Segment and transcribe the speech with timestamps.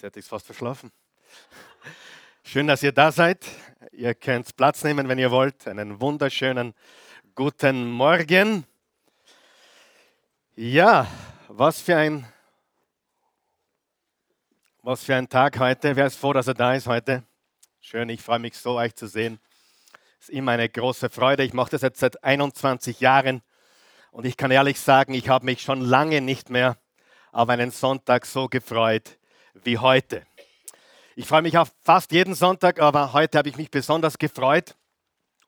[0.00, 0.90] Jetzt hätte ich es fast verschlafen.
[2.42, 3.44] Schön, dass ihr da seid.
[3.92, 5.68] Ihr könnt Platz nehmen, wenn ihr wollt.
[5.68, 6.72] Einen wunderschönen
[7.34, 8.64] guten Morgen.
[10.56, 11.06] Ja,
[11.48, 12.26] was für ein,
[14.80, 15.94] was für ein Tag heute.
[15.94, 17.22] Wer ist froh, dass er da ist heute?
[17.82, 19.38] Schön, ich freue mich so, euch zu sehen.
[20.18, 21.44] Es ist immer eine große Freude.
[21.44, 23.42] Ich mache das jetzt seit 21 Jahren
[24.12, 26.78] und ich kann ehrlich sagen, ich habe mich schon lange nicht mehr
[27.32, 29.19] auf einen Sonntag so gefreut
[29.54, 30.26] wie heute.
[31.16, 34.76] Ich freue mich auf fast jeden Sonntag, aber heute habe ich mich besonders gefreut.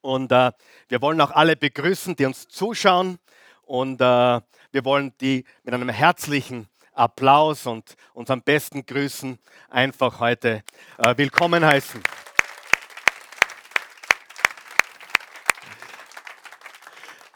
[0.00, 0.52] Und äh,
[0.88, 3.18] wir wollen auch alle begrüßen, die uns zuschauen.
[3.62, 4.04] Und äh,
[4.72, 9.38] wir wollen die mit einem herzlichen Applaus und unseren besten Grüßen
[9.70, 10.62] einfach heute
[10.98, 12.02] äh, willkommen heißen.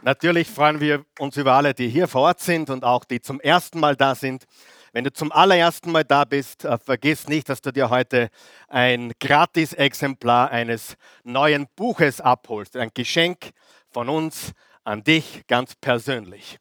[0.03, 3.41] Natürlich freuen wir uns über alle, die hier vor Ort sind und auch die zum
[3.41, 4.47] ersten Mal da sind.
[4.97, 8.31] Wenn du zum allerersten Mal da bist, äh, vergiss nicht, dass du dir heute
[8.67, 12.79] ein Gratis-Exemplar eines neuen Buches abholst.
[12.79, 13.51] Ein Geschenk
[13.91, 14.53] von uns
[14.85, 16.57] an dich ganz persönlich.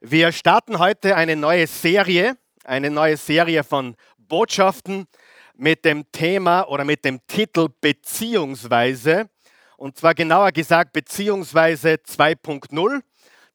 [0.00, 5.06] Wir starten heute eine neue Serie, eine neue Serie von Botschaften
[5.54, 9.28] mit dem Thema oder mit dem Titel Beziehungsweise.
[9.76, 13.02] Und zwar genauer gesagt Beziehungsweise 2.0.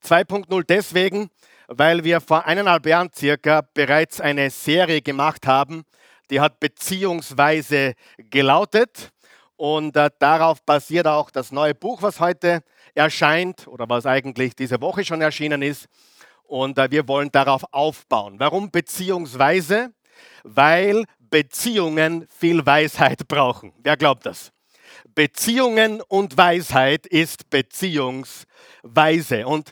[0.04, 1.32] 2.0 deswegen,
[1.68, 5.84] weil wir vor eineinhalb Jahren circa bereits eine Serie gemacht haben,
[6.30, 9.12] die hat beziehungsweise gelautet.
[9.58, 12.64] Und äh, darauf basiert auch das neue Buch, was heute
[12.96, 15.88] erscheint oder was eigentlich diese Woche schon erschienen ist.
[16.44, 18.40] Und äh, wir wollen darauf aufbauen.
[18.40, 19.94] Warum beziehungsweise?
[20.44, 23.72] Weil Beziehungen viel Weisheit brauchen.
[23.84, 24.52] Wer glaubt das?
[25.16, 29.48] Beziehungen und Weisheit ist Beziehungsweise.
[29.48, 29.72] Und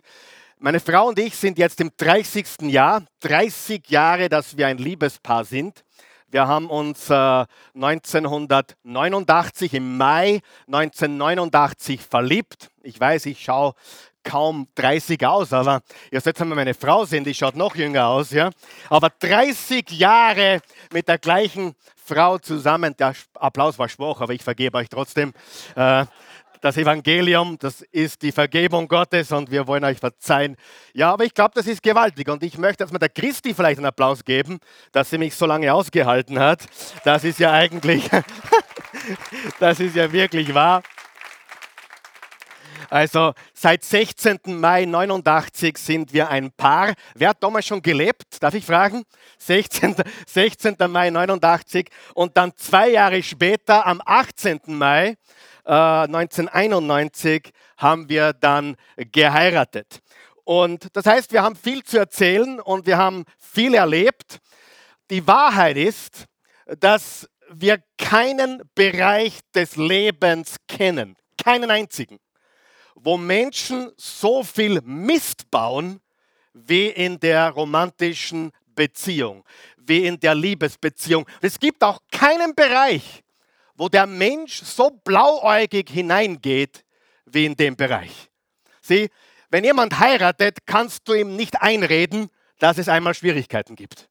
[0.60, 2.64] meine Frau und ich sind jetzt im 30.
[2.64, 5.86] Jahr, 30 Jahre, dass wir ein Liebespaar sind.
[6.28, 12.70] Wir haben uns äh, 1989, im Mai 1989 verliebt.
[12.84, 13.74] Ich weiß, ich schaue
[14.23, 18.32] kaum 30 aus, aber ihr sollt mal meine Frau sehen, die schaut noch jünger aus.
[18.32, 18.50] Ja?
[18.89, 20.60] Aber 30 Jahre
[20.92, 22.98] mit der gleichen Frau zusammen.
[22.98, 25.32] Der Applaus war schwach, aber ich vergebe euch trotzdem.
[25.76, 26.06] Äh,
[26.61, 30.55] das Evangelium, das ist die Vergebung Gottes und wir wollen euch verzeihen.
[30.93, 33.80] Ja, aber ich glaube, das ist gewaltig und ich möchte jetzt mal der Christi vielleicht
[33.80, 34.59] einen Applaus geben,
[34.92, 36.65] dass sie mich so lange ausgehalten hat.
[37.03, 38.09] Das ist ja eigentlich,
[39.59, 40.83] das ist ja wirklich wahr.
[42.89, 44.39] Also seit 16.
[44.45, 46.93] Mai 89 sind wir ein Paar.
[47.14, 48.41] Wer hat damals schon gelebt?
[48.41, 49.03] Darf ich fragen?
[49.37, 49.95] 16.
[50.26, 50.76] 16.
[50.89, 54.61] Mai 89 und dann zwei Jahre später, am 18.
[54.65, 55.17] Mai
[55.70, 60.02] 1991 äh, haben wir dann geheiratet.
[60.44, 64.40] Und das heißt, wir haben viel zu erzählen und wir haben viel erlebt.
[65.12, 66.26] Die Wahrheit ist,
[66.80, 72.20] dass wir keinen Bereich des Lebens kennen, keinen einzigen,
[72.96, 76.00] wo Menschen so viel Mist bauen
[76.54, 79.44] wie in der romantischen Beziehung,
[79.78, 81.28] wie in der Liebesbeziehung.
[81.42, 83.24] Es gibt auch keinen Bereich,
[83.80, 86.84] wo der Mensch so blauäugig hineingeht
[87.26, 88.30] wie in dem Bereich.
[88.82, 89.10] Sieh,
[89.50, 92.30] wenn jemand heiratet, kannst du ihm nicht einreden,
[92.60, 94.10] dass es einmal Schwierigkeiten gibt.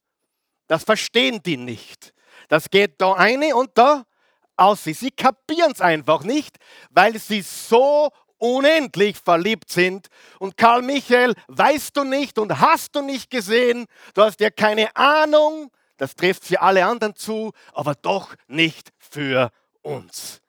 [0.69, 2.15] Das verstehen die nicht.
[2.49, 4.05] Das geht da eine und da
[4.57, 4.85] aus.
[4.85, 6.57] Sie kapieren es einfach nicht,
[6.89, 10.09] weil sie so unendlich verliebt sind.
[10.39, 13.85] Und Karl Michael, weißt du nicht und hast du nicht gesehen,
[14.15, 19.51] du hast ja keine Ahnung, das trifft für alle anderen zu, aber doch nicht für
[19.83, 20.41] uns.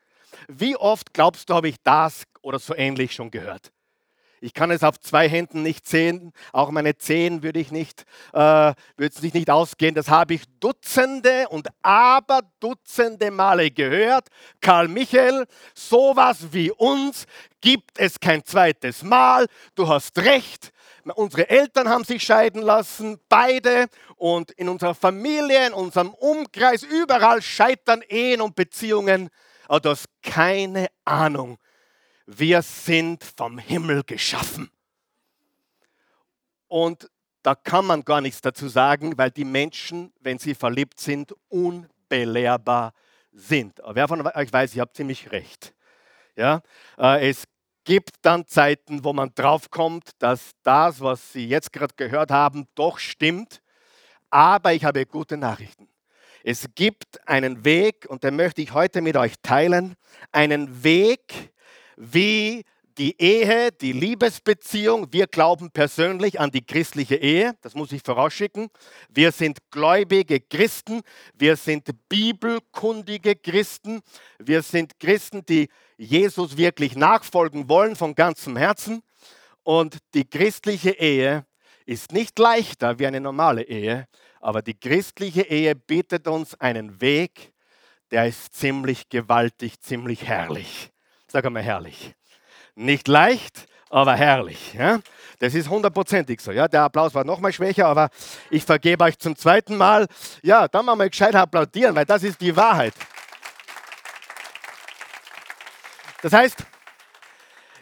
[0.48, 3.72] Wie oft glaubst du, habe ich das oder so ähnlich schon gehört?
[4.42, 8.38] Ich kann es auf zwei Händen nicht sehen, auch meine Zehen würde ich nicht, äh,
[8.40, 9.96] würde es nicht ausgehen.
[9.96, 14.30] Das habe ich Dutzende und aber Dutzende Male gehört.
[14.62, 17.26] Karl Michael, sowas wie uns
[17.60, 19.48] gibt es kein zweites Mal.
[19.76, 20.72] Du hast recht.
[21.12, 23.88] Unsere Eltern haben sich scheiden lassen, beide.
[24.16, 29.30] Und in unserer Familie, in unserem Umkreis, überall scheitern Ehen und Beziehungen.
[29.68, 31.58] Aber du hast keine Ahnung.
[32.26, 34.70] Wir sind vom Himmel geschaffen.
[36.68, 37.10] Und
[37.42, 42.94] da kann man gar nichts dazu sagen, weil die Menschen, wenn sie verliebt sind, unbelehrbar
[43.32, 43.82] sind.
[43.82, 45.74] Aber wer von euch weiß, ich habe ziemlich recht.
[46.36, 46.62] Ja,
[46.98, 47.46] äh, es
[47.84, 53.00] gibt dann Zeiten, wo man draufkommt, dass das, was Sie jetzt gerade gehört haben, doch
[53.00, 53.62] stimmt.
[54.30, 55.88] Aber ich habe gute Nachrichten.
[56.44, 59.96] Es gibt einen Weg, und den möchte ich heute mit euch teilen,
[60.32, 61.52] einen Weg,
[61.98, 62.64] wie
[63.00, 65.08] die Ehe, die Liebesbeziehung.
[65.12, 67.56] Wir glauben persönlich an die christliche Ehe.
[67.62, 68.70] Das muss ich vorausschicken.
[69.08, 71.02] Wir sind gläubige Christen.
[71.34, 74.02] Wir sind bibelkundige Christen.
[74.38, 79.02] Wir sind Christen, die Jesus wirklich nachfolgen wollen von ganzem Herzen.
[79.64, 81.46] Und die christliche Ehe
[81.86, 84.08] ist nicht leichter wie eine normale Ehe,
[84.42, 87.54] aber die christliche Ehe bietet uns einen Weg,
[88.12, 90.92] der ist ziemlich gewaltig, ziemlich herrlich.
[91.28, 92.14] Sag einmal herrlich.
[92.80, 94.74] Nicht leicht, aber herrlich.
[94.74, 95.02] Ja?
[95.40, 96.54] Das ist hundertprozentig so.
[96.54, 96.70] Ja?
[96.70, 98.10] Der Applaus war noch mal schwächer, aber
[98.50, 100.08] ich vergebe euch zum zweiten Mal.
[100.44, 102.94] Ja, dann mal gescheit applaudieren, weil das ist die Wahrheit.
[106.22, 106.64] Das heißt,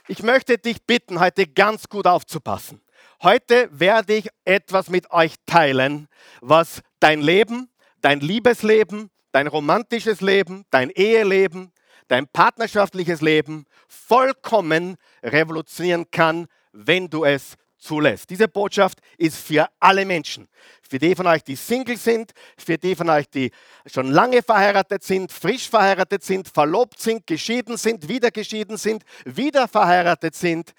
[0.07, 2.81] ich möchte dich bitten, heute ganz gut aufzupassen.
[3.21, 6.07] Heute werde ich etwas mit euch teilen,
[6.41, 7.69] was dein Leben,
[8.01, 11.71] dein Liebesleben, dein romantisches Leben, dein Eheleben,
[12.07, 18.29] dein partnerschaftliches Leben vollkommen revolutionieren kann, wenn du es zulässt.
[18.29, 20.47] Diese Botschaft ist für alle Menschen.
[20.81, 23.51] Für die von euch, die Single sind, für die von euch, die
[23.85, 29.67] schon lange verheiratet sind, frisch verheiratet sind, verlobt sind, geschieden sind, wieder geschieden sind, wieder
[29.67, 30.73] verheiratet sind.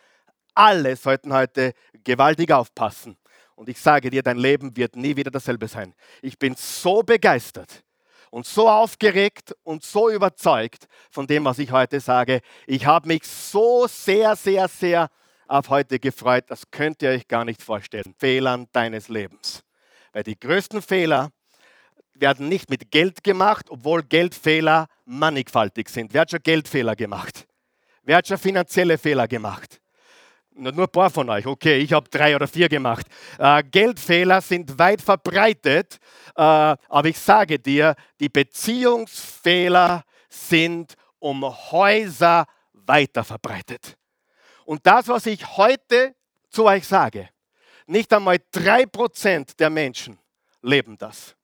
[0.55, 1.73] Alle sollten heute
[2.05, 3.17] gewaltig aufpassen.
[3.55, 5.95] Und ich sage dir, dein Leben wird nie wieder dasselbe sein.
[6.23, 7.85] Ich bin so begeistert
[8.31, 12.41] und so aufgeregt und so überzeugt von dem, was ich heute sage.
[12.67, 15.09] Ich habe mich so sehr, sehr, sehr
[15.47, 16.45] auf heute gefreut.
[16.49, 18.15] Das könnt ihr euch gar nicht vorstellen.
[18.19, 19.63] Fehlern deines Lebens.
[20.13, 21.31] Weil die größten Fehler
[22.15, 26.13] werden nicht mit Geld gemacht, obwohl Geldfehler mannigfaltig sind.
[26.13, 27.47] Wer hat schon Geldfehler gemacht?
[28.03, 29.81] Wer hat schon finanzielle Fehler gemacht?
[30.59, 33.07] Nur ein paar von euch, okay, ich habe drei oder vier gemacht.
[33.39, 35.99] Äh, Geldfehler sind weit verbreitet,
[36.35, 43.97] äh, aber ich sage dir, die Beziehungsfehler sind um Häuser weiter verbreitet.
[44.65, 46.17] Und das, was ich heute
[46.51, 47.29] zu euch sage,
[47.87, 50.19] nicht einmal drei Prozent der Menschen
[50.61, 51.37] leben das.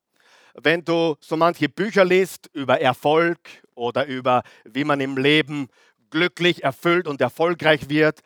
[0.55, 3.38] Wenn du so manche Bücher liest über Erfolg
[3.76, 5.69] oder über wie man im Leben
[6.11, 8.20] glücklich, erfüllt und erfolgreich wird,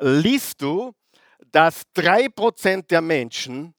[0.00, 0.92] liest du,
[1.52, 3.74] dass 3% der Menschen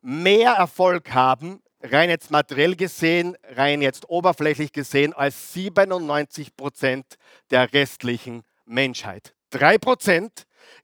[0.00, 7.04] mehr Erfolg haben, rein jetzt materiell gesehen, rein jetzt oberflächlich gesehen, als 97%
[7.50, 9.34] der restlichen Menschheit.
[9.52, 10.30] 3%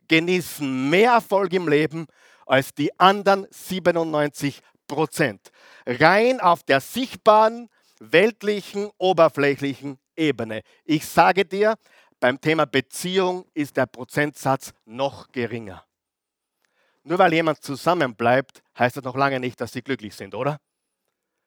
[0.09, 2.07] genießen mehr Erfolg im Leben
[2.47, 4.63] als die anderen 97%.
[5.87, 7.69] Rein auf der sichtbaren,
[7.99, 10.63] weltlichen, oberflächlichen Ebene.
[10.85, 11.77] Ich sage dir,
[12.23, 15.85] beim Thema Beziehung ist der Prozentsatz noch geringer.
[17.03, 20.61] Nur weil jemand zusammenbleibt, heißt das noch lange nicht, dass sie glücklich sind, oder?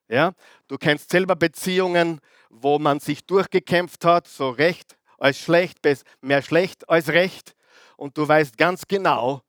[0.10, 0.34] Ja?
[0.68, 2.20] Du kennst selber Beziehungen,
[2.50, 5.80] wo man sich durchgekämpft hat, so recht als schlecht,
[6.20, 7.56] mehr schlecht als recht.
[7.96, 9.44] Und du weißt ganz genau,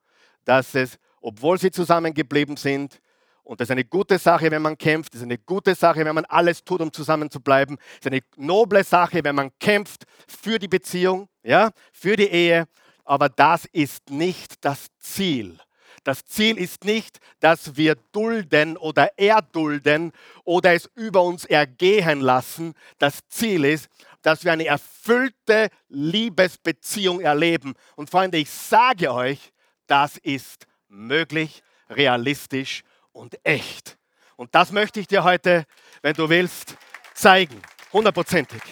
[0.45, 3.01] dass es, obwohl sie zusammengeblieben sind,
[3.47, 5.15] und das ist eine gute Sache, wenn man kämpft.
[5.15, 7.77] Das ist eine gute Sache, wenn man alles tut, um zusammen zu bleiben.
[7.77, 12.67] Das ist eine noble Sache, wenn man kämpft für die Beziehung, ja, für die Ehe.
[13.05, 15.61] Aber das ist nicht das Ziel.
[16.03, 20.11] Das Ziel ist nicht, dass wir dulden oder erdulden
[20.43, 22.75] oder es über uns ergehen lassen.
[22.99, 23.89] Das Ziel ist,
[24.23, 27.75] dass wir eine erfüllte Liebesbeziehung erleben.
[27.95, 29.53] Und Freunde, ich sage euch,
[29.87, 32.83] das ist möglich, realistisch
[33.17, 33.99] und echt.
[34.37, 35.67] Und das möchte ich dir heute,
[36.03, 36.77] wenn du willst,
[37.15, 37.61] zeigen.
[37.93, 38.63] Hundertprozentig.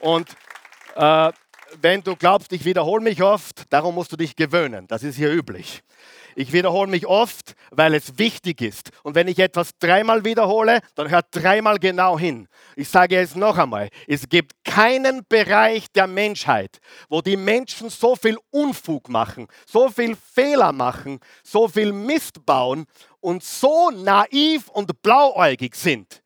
[0.00, 0.28] Und
[0.94, 1.32] äh,
[1.80, 4.86] wenn du glaubst, ich wiederhole mich oft, darum musst du dich gewöhnen.
[4.86, 5.82] Das ist hier üblich.
[6.34, 8.90] Ich wiederhole mich oft, weil es wichtig ist.
[9.02, 12.48] Und wenn ich etwas dreimal wiederhole, dann hört dreimal genau hin.
[12.74, 13.88] Ich sage es noch einmal.
[14.06, 20.16] Es gibt keinen Bereich der Menschheit, wo die Menschen so viel Unfug machen, so viel
[20.16, 22.86] Fehler machen, so viel Mist bauen
[23.20, 26.22] und so naiv und blauäugig sind,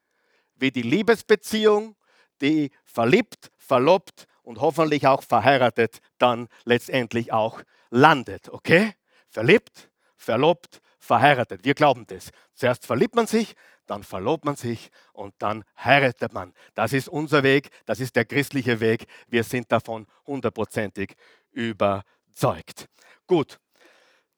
[0.55, 1.97] wie die Liebesbeziehung,
[2.41, 8.49] die verliebt, verlobt und hoffentlich auch verheiratet dann letztendlich auch landet.
[8.49, 8.95] Okay?
[9.29, 11.65] Verliebt, verlobt, verheiratet.
[11.65, 12.31] Wir glauben das.
[12.55, 13.55] Zuerst verliebt man sich,
[13.87, 16.55] dann verlobt man sich und dann heiratet man.
[16.75, 19.07] Das ist unser Weg, das ist der christliche Weg.
[19.27, 21.15] Wir sind davon hundertprozentig
[21.51, 22.89] überzeugt.
[23.27, 23.59] Gut.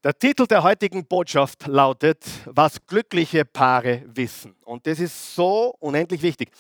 [0.05, 4.57] Der Titel der heutigen Botschaft lautet, was glückliche Paare wissen.
[4.65, 6.51] Und das ist so unendlich wichtig.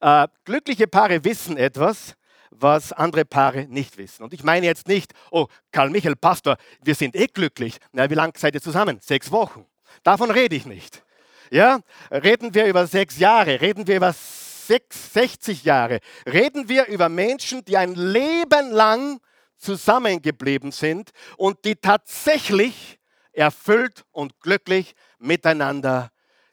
[0.00, 2.16] Äh, glückliche Paare wissen etwas,
[2.58, 4.22] was andere Paare nicht wissen.
[4.22, 7.78] Und ich meine jetzt nicht, oh, Karl Michael, Pastor, wir sind eh glücklich.
[7.92, 8.98] Na, wie lange seid ihr zusammen?
[9.00, 9.66] Sechs Wochen.
[10.02, 11.02] Davon rede ich nicht.
[11.50, 17.08] Ja, reden wir über sechs Jahre, reden wir über sechs, 60 Jahre, reden wir über
[17.08, 19.20] Menschen, die ein Leben lang
[19.56, 22.98] zusammengeblieben sind und die tatsächlich
[23.32, 26.10] erfüllt und glücklich miteinander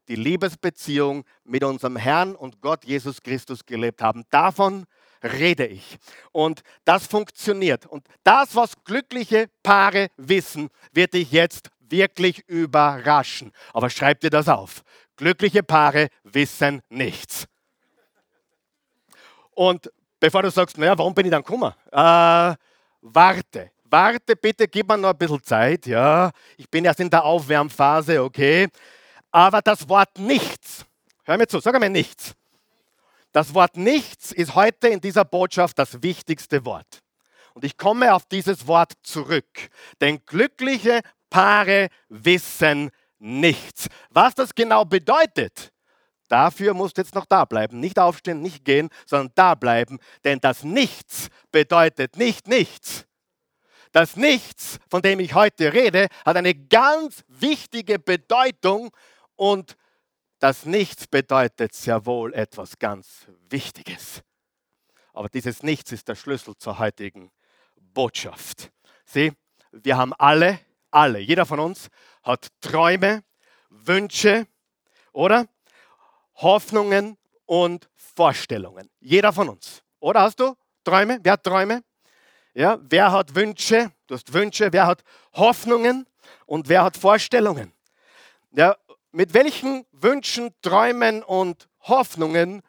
[0.07, 4.25] die Liebesbeziehung mit unserem Herrn und Gott Jesus Christus gelebt haben.
[4.29, 4.85] Davon
[5.23, 5.97] rede ich.
[6.31, 7.85] Und das funktioniert.
[7.85, 13.51] Und das, was glückliche Paare wissen, wird dich jetzt wirklich überraschen.
[13.73, 14.83] Aber schreib dir das auf.
[15.15, 17.45] Glückliche Paare wissen nichts.
[19.51, 21.73] Und bevor du sagst, naja, warum bin ich dann gekommen?
[21.91, 22.55] Äh,
[23.01, 25.85] warte, warte bitte, gib mir noch ein bisschen Zeit.
[25.85, 28.67] Ja, ich bin erst in der Aufwärmphase, okay.
[29.31, 30.85] Aber das Wort nichts,
[31.23, 32.33] hör mir zu, sag mir nichts.
[33.33, 37.01] Das Wort nichts ist heute in dieser Botschaft das wichtigste Wort.
[37.55, 39.69] Und ich komme auf dieses Wort zurück.
[39.99, 43.87] Denn glückliche Paare wissen nichts.
[44.11, 45.73] Was das genau bedeutet,
[46.29, 47.79] dafür musst du jetzt noch da bleiben.
[47.79, 49.97] Nicht aufstehen, nicht gehen, sondern da bleiben.
[50.23, 53.05] Denn das Nichts bedeutet nicht nichts.
[53.93, 58.91] Das Nichts, von dem ich heute rede, hat eine ganz wichtige Bedeutung
[59.35, 59.75] und
[60.43, 64.21] das Nichts bedeutet sehr wohl etwas ganz Wichtiges.
[65.13, 67.31] Aber dieses Nichts ist der Schlüssel zur heutigen
[67.77, 68.69] Botschaft.
[69.05, 69.31] Sieh,
[69.71, 70.59] wir haben alle
[70.93, 71.87] alle, jeder von uns
[72.23, 73.23] hat Träume,
[73.69, 74.45] Wünsche,
[75.11, 75.47] oder?
[76.35, 78.89] Hoffnungen und Vorstellungen.
[78.99, 79.81] Jeder von uns.
[79.99, 81.19] Oder hast du Träume?
[81.23, 81.83] Wer hat Träume?
[82.53, 83.91] Ja, wer hat Wünsche?
[84.07, 84.71] Du hast Wünsche.
[84.71, 86.05] Wer hat Hoffnungen?
[86.45, 87.73] Und wer hat Vorstellungen?
[88.51, 88.75] Ja,
[89.13, 92.61] mit welchen Wünschen, Träumen und Hoffnungen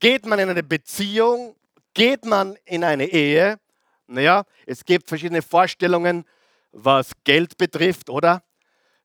[0.00, 1.54] geht man in eine Beziehung?
[1.92, 3.58] Geht man in eine Ehe?
[4.06, 6.24] Naja, es gibt verschiedene Vorstellungen
[6.72, 8.42] was Geld betrifft, oder?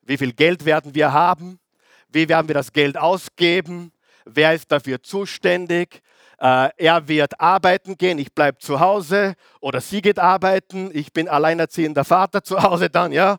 [0.01, 1.59] Wie viel Geld werden wir haben?
[2.07, 3.91] Wie werden wir das Geld ausgeben?
[4.25, 6.01] Wer ist dafür zuständig?
[6.39, 11.27] Äh, er wird arbeiten gehen, ich bleibe zu Hause oder sie geht arbeiten, ich bin
[11.27, 13.37] alleinerziehender Vater zu Hause dann, ja.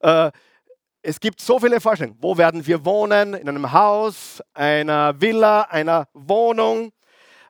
[0.00, 0.30] Äh,
[1.02, 2.18] es gibt so viele Vorstellungen.
[2.20, 3.34] Wo werden wir wohnen?
[3.34, 6.92] In einem Haus, einer Villa, einer Wohnung?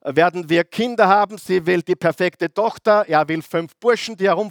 [0.02, 1.38] Werden wir Kinder haben?
[1.38, 4.50] Sie will die perfekte Tochter, er will fünf Burschen, die herum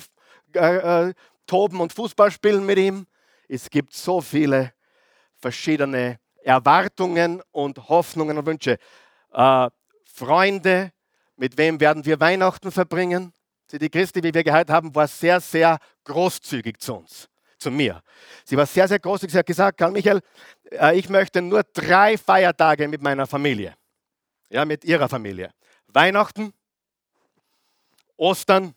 [0.53, 1.13] äh, äh
[1.49, 3.07] und Fußball spielen mit ihm.
[3.47, 4.73] Es gibt so viele
[5.37, 8.77] verschiedene Erwartungen und Hoffnungen und Wünsche.
[9.31, 9.69] Äh,
[10.03, 10.91] Freunde,
[11.37, 13.33] mit wem werden wir Weihnachten verbringen?
[13.71, 18.01] Die Christi, wie wir gehört haben, war sehr, sehr großzügig zu uns, zu mir.
[18.45, 19.33] Sie war sehr, sehr großzügig.
[19.33, 20.21] Sie hat gesagt, Karl Michael,
[20.71, 23.75] äh, ich möchte nur drei Feiertage mit meiner Familie.
[24.49, 25.51] Ja, mit ihrer Familie.
[25.87, 26.53] Weihnachten,
[28.15, 28.73] Ostern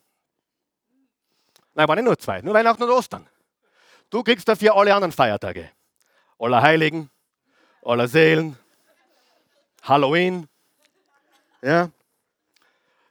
[1.75, 3.26] Nein, waren nicht nur zwei, nur Weihnachten und Ostern.
[4.10, 5.70] Du kriegst dafür alle anderen Feiertage.
[6.38, 7.10] Aller Heiligen,
[7.82, 8.58] aller Seelen,
[9.82, 10.49] Halloween.
[11.62, 11.90] Ja.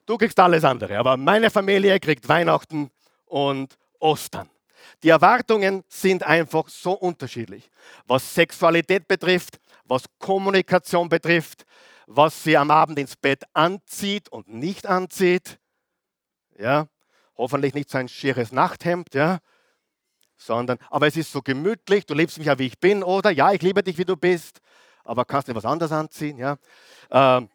[0.05, 2.91] Du kriegst alles andere, aber meine Familie kriegt Weihnachten
[3.25, 4.49] und Ostern.
[5.03, 7.69] Die Erwartungen sind einfach so unterschiedlich.
[8.05, 11.65] Was Sexualität betrifft, was Kommunikation betrifft,
[12.07, 15.59] was sie am Abend ins Bett anzieht und nicht anzieht.
[16.57, 16.87] Ja,
[17.39, 19.39] Hoffentlich nicht so ein schieres Nachthemd, ja,
[20.35, 23.31] sondern, aber es ist so gemütlich, du liebst mich ja, wie ich bin, oder?
[23.31, 24.59] Ja, ich liebe dich, wie du bist,
[25.05, 26.57] aber kannst du was anderes anziehen, ja?
[27.09, 27.49] Ähm,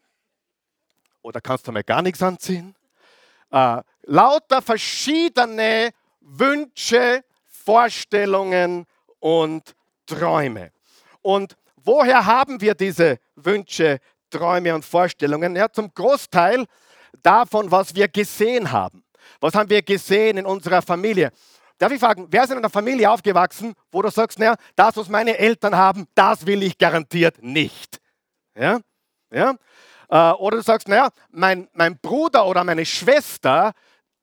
[1.21, 2.75] oder kannst du mal gar nichts anziehen?
[3.51, 5.91] Äh, lauter verschiedene
[6.25, 8.87] Wünsche, Vorstellungen
[9.21, 9.75] und
[10.07, 10.73] Träume.
[11.23, 13.99] Und woher haben wir diese Wünsche,
[14.31, 15.55] Träume und Vorstellungen?
[15.57, 16.67] Ja, zum Großteil
[17.23, 19.05] davon, was wir gesehen haben.
[19.41, 21.31] Was haben wir gesehen in unserer Familie?
[21.79, 25.09] Darf ich fragen, wer ist in einer Familie aufgewachsen, wo du sagst, naja, das, was
[25.09, 28.01] meine Eltern haben, das will ich garantiert nicht?
[28.55, 28.81] Ja?
[29.31, 29.55] Ja?
[30.09, 33.73] Äh, oder du sagst, naja, mein, mein Bruder oder meine Schwester,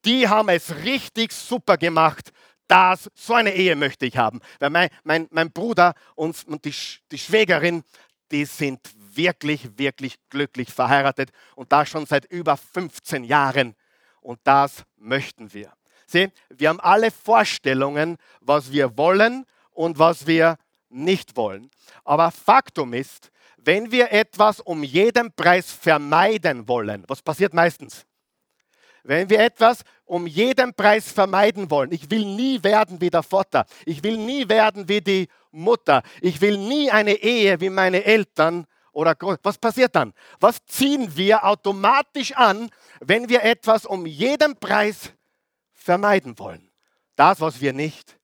[0.05, 2.31] die haben es richtig super gemacht.
[2.67, 4.39] Das, so eine Ehe möchte ich haben.
[4.59, 6.73] Weil mein, mein, mein Bruder und, und die,
[7.11, 7.83] die Schwägerin,
[8.31, 8.79] die sind
[9.15, 13.75] wirklich, wirklich glücklich verheiratet und das schon seit über 15 Jahren.
[14.21, 15.73] Und das möchten wir.
[16.07, 20.57] Sieh, wir haben alle Vorstellungen, was wir wollen und was wir
[20.89, 21.69] nicht wollen.
[22.03, 28.05] Aber Faktum ist, wenn wir etwas um jeden Preis vermeiden wollen, was passiert meistens?
[29.03, 33.65] Wenn wir etwas um jeden Preis vermeiden wollen, ich will nie werden wie der Vater,
[33.85, 38.65] ich will nie werden wie die Mutter, ich will nie eine Ehe wie meine Eltern
[38.91, 40.13] oder was passiert dann?
[40.39, 45.13] Was ziehen wir automatisch an, wenn wir etwas um jeden Preis
[45.73, 46.69] vermeiden wollen?
[47.15, 48.17] Das, was wir nicht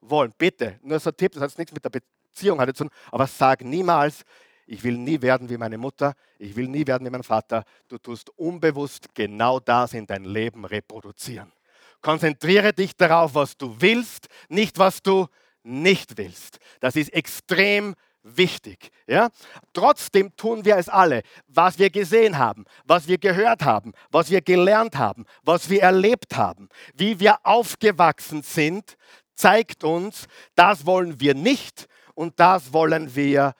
[0.00, 0.32] wollen.
[0.38, 3.62] Bitte, nur so ein Tipp, das hat nichts mit der Beziehung zu tun, aber sag
[3.62, 4.22] niemals,
[4.66, 7.64] ich will nie werden wie meine Mutter, ich will nie werden wie mein Vater.
[7.88, 11.52] Du tust unbewusst genau das in dein Leben reproduzieren.
[12.00, 15.26] Konzentriere dich darauf, was du willst, nicht was du
[15.62, 16.58] nicht willst.
[16.80, 18.90] Das ist extrem wichtig.
[19.06, 19.30] Ja?
[19.72, 24.40] Trotzdem tun wir es alle, was wir gesehen haben, was wir gehört haben, was wir
[24.40, 28.96] gelernt haben, was wir erlebt haben, wie wir aufgewachsen sind,
[29.34, 33.54] zeigt uns, das wollen wir nicht und das wollen wir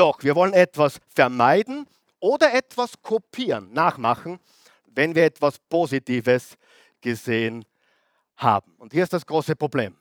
[0.00, 0.22] jedoch.
[0.22, 1.86] Wir wollen etwas vermeiden
[2.20, 4.40] oder etwas kopieren, nachmachen,
[4.86, 6.56] wenn wir etwas Positives
[7.02, 7.66] gesehen
[8.36, 8.74] haben.
[8.78, 9.98] Und hier ist das große Problem.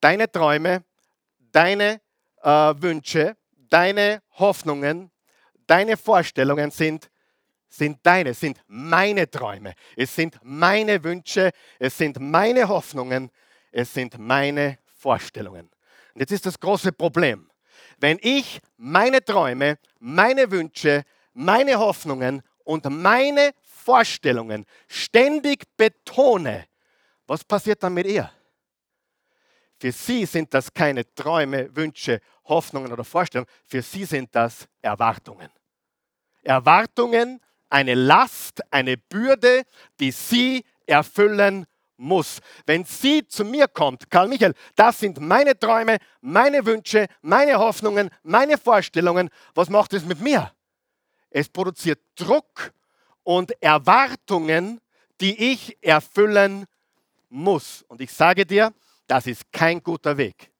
[0.00, 0.84] Deine Träume,
[1.50, 2.00] deine
[2.42, 5.10] äh, Wünsche, deine Hoffnungen,
[5.66, 7.10] deine Vorstellungen sind,
[7.68, 9.74] sind deine, sind meine Träume.
[9.96, 11.50] Es sind meine Wünsche,
[11.80, 13.32] es sind meine Hoffnungen,
[13.72, 15.70] es sind meine Vorstellungen.
[16.14, 17.50] Und jetzt ist das große Problem.
[17.98, 26.66] Wenn ich meine Träume, meine Wünsche, meine Hoffnungen und meine Vorstellungen ständig betone,
[27.26, 28.30] was passiert dann mit ihr?
[29.78, 33.50] Für sie sind das keine Träume, Wünsche, Hoffnungen oder Vorstellungen.
[33.66, 35.50] Für sie sind das Erwartungen.
[36.42, 39.64] Erwartungen, eine Last, eine Bürde,
[39.98, 42.40] die sie erfüllen muss.
[42.66, 48.10] Wenn sie zu mir kommt, Karl Michael, das sind meine Träume, meine Wünsche, meine Hoffnungen,
[48.22, 50.52] meine Vorstellungen, was macht es mit mir?
[51.30, 52.72] Es produziert Druck
[53.22, 54.80] und Erwartungen,
[55.20, 56.66] die ich erfüllen
[57.28, 57.84] muss.
[57.88, 58.72] Und ich sage dir,
[59.06, 60.50] das ist kein guter Weg.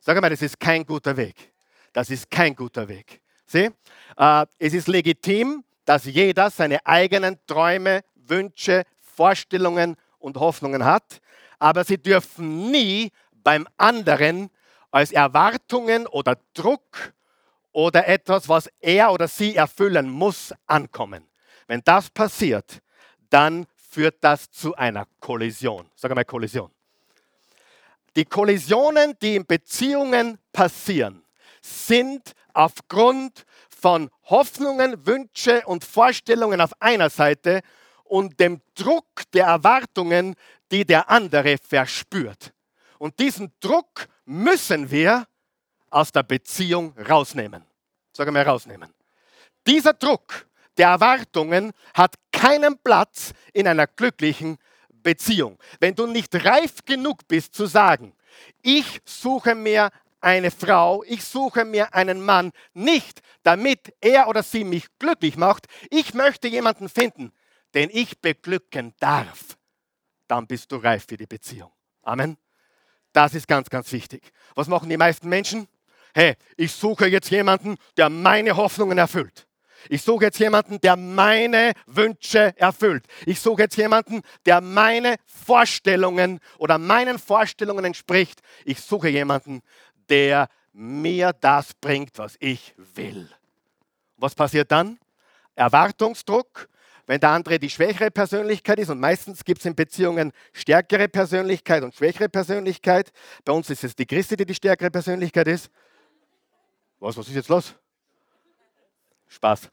[0.00, 1.52] Sag mal, das ist kein guter Weg.
[1.92, 3.20] Das ist kein guter Weg.
[3.46, 3.70] Sieh,
[4.16, 11.20] äh, es ist legitim, dass jeder seine eigenen Träume, Wünsche, Vorstellungen und Hoffnungen hat,
[11.58, 14.50] aber sie dürfen nie beim anderen
[14.90, 17.14] als Erwartungen oder Druck
[17.72, 21.28] oder etwas, was er oder sie erfüllen muss, ankommen.
[21.68, 22.82] Wenn das passiert,
[23.30, 25.88] dann führt das zu einer Kollision.
[25.94, 26.70] Sag mal Kollision.
[28.16, 31.22] Die Kollisionen, die in Beziehungen passieren,
[31.62, 37.60] sind aufgrund von Hoffnungen, Wünsche und Vorstellungen auf einer Seite
[38.08, 40.34] und dem Druck der Erwartungen,
[40.70, 42.52] die der andere verspürt.
[42.98, 45.26] Und diesen Druck müssen wir
[45.90, 47.64] aus der Beziehung rausnehmen.
[48.12, 48.92] Sag mal rausnehmen.
[49.66, 54.58] Dieser Druck der Erwartungen hat keinen Platz in einer glücklichen
[54.90, 55.58] Beziehung.
[55.80, 58.12] Wenn du nicht reif genug bist zu sagen,
[58.62, 59.90] ich suche mir
[60.20, 65.66] eine Frau, ich suche mir einen Mann nicht, damit er oder sie mich glücklich macht.
[65.90, 67.32] Ich möchte jemanden finden,
[67.76, 69.58] den ich beglücken darf.
[70.26, 71.70] Dann bist du reif für die Beziehung.
[72.02, 72.38] Amen.
[73.12, 74.32] Das ist ganz, ganz wichtig.
[74.54, 75.68] Was machen die meisten Menschen?
[76.14, 79.46] Hey, ich suche jetzt jemanden, der meine Hoffnungen erfüllt.
[79.90, 83.04] Ich suche jetzt jemanden, der meine Wünsche erfüllt.
[83.26, 88.40] Ich suche jetzt jemanden, der meine Vorstellungen oder meinen Vorstellungen entspricht.
[88.64, 89.60] Ich suche jemanden,
[90.08, 93.28] der mir das bringt, was ich will.
[94.16, 94.98] Was passiert dann?
[95.54, 96.68] Erwartungsdruck.
[97.06, 101.84] Wenn der andere die schwächere Persönlichkeit ist, und meistens gibt es in Beziehungen stärkere Persönlichkeit
[101.84, 103.12] und schwächere Persönlichkeit.
[103.44, 105.70] Bei uns ist es die Christi, die die stärkere Persönlichkeit ist.
[106.98, 107.74] Was, was ist jetzt los?
[109.28, 109.70] Spaß.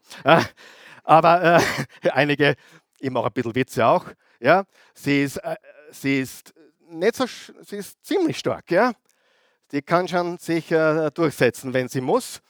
[1.04, 1.60] Aber
[2.04, 2.56] äh, einige,
[3.00, 4.06] ich mache ein bisschen Witze auch.
[4.39, 5.56] Ja, sie ist, äh,
[5.91, 6.54] sie ist
[6.89, 7.26] nicht so,
[7.62, 8.69] sie ist ziemlich stark.
[8.69, 8.93] Ja,
[9.72, 12.41] die kann schon sich äh, durchsetzen, wenn sie muss.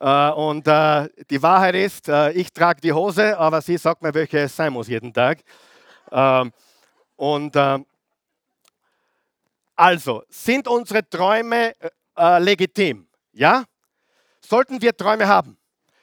[0.00, 4.14] Äh, und äh, die Wahrheit ist, äh, ich trage die Hose, aber sie sagt mir,
[4.14, 5.38] welche es sein muss jeden Tag.
[6.10, 6.52] Ähm,
[7.16, 7.54] und
[9.76, 11.74] also, sind unsere Träume
[12.16, 13.06] legitim?
[13.32, 13.64] Ja?
[14.40, 15.58] Sollten wir Träume haben?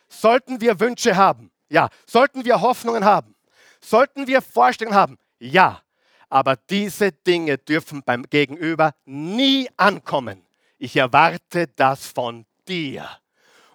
[0.08, 1.52] Sollten wir Wünsche haben?
[1.70, 1.90] Ja.
[2.06, 3.36] Sollten wir Hoffnungen haben?
[3.82, 5.18] Sollten wir Vorstellungen haben?
[5.40, 5.82] Ja.
[6.30, 10.46] Aber diese Dinge dürfen beim Gegenüber nie ankommen.
[10.78, 13.10] Ich erwarte das von dir.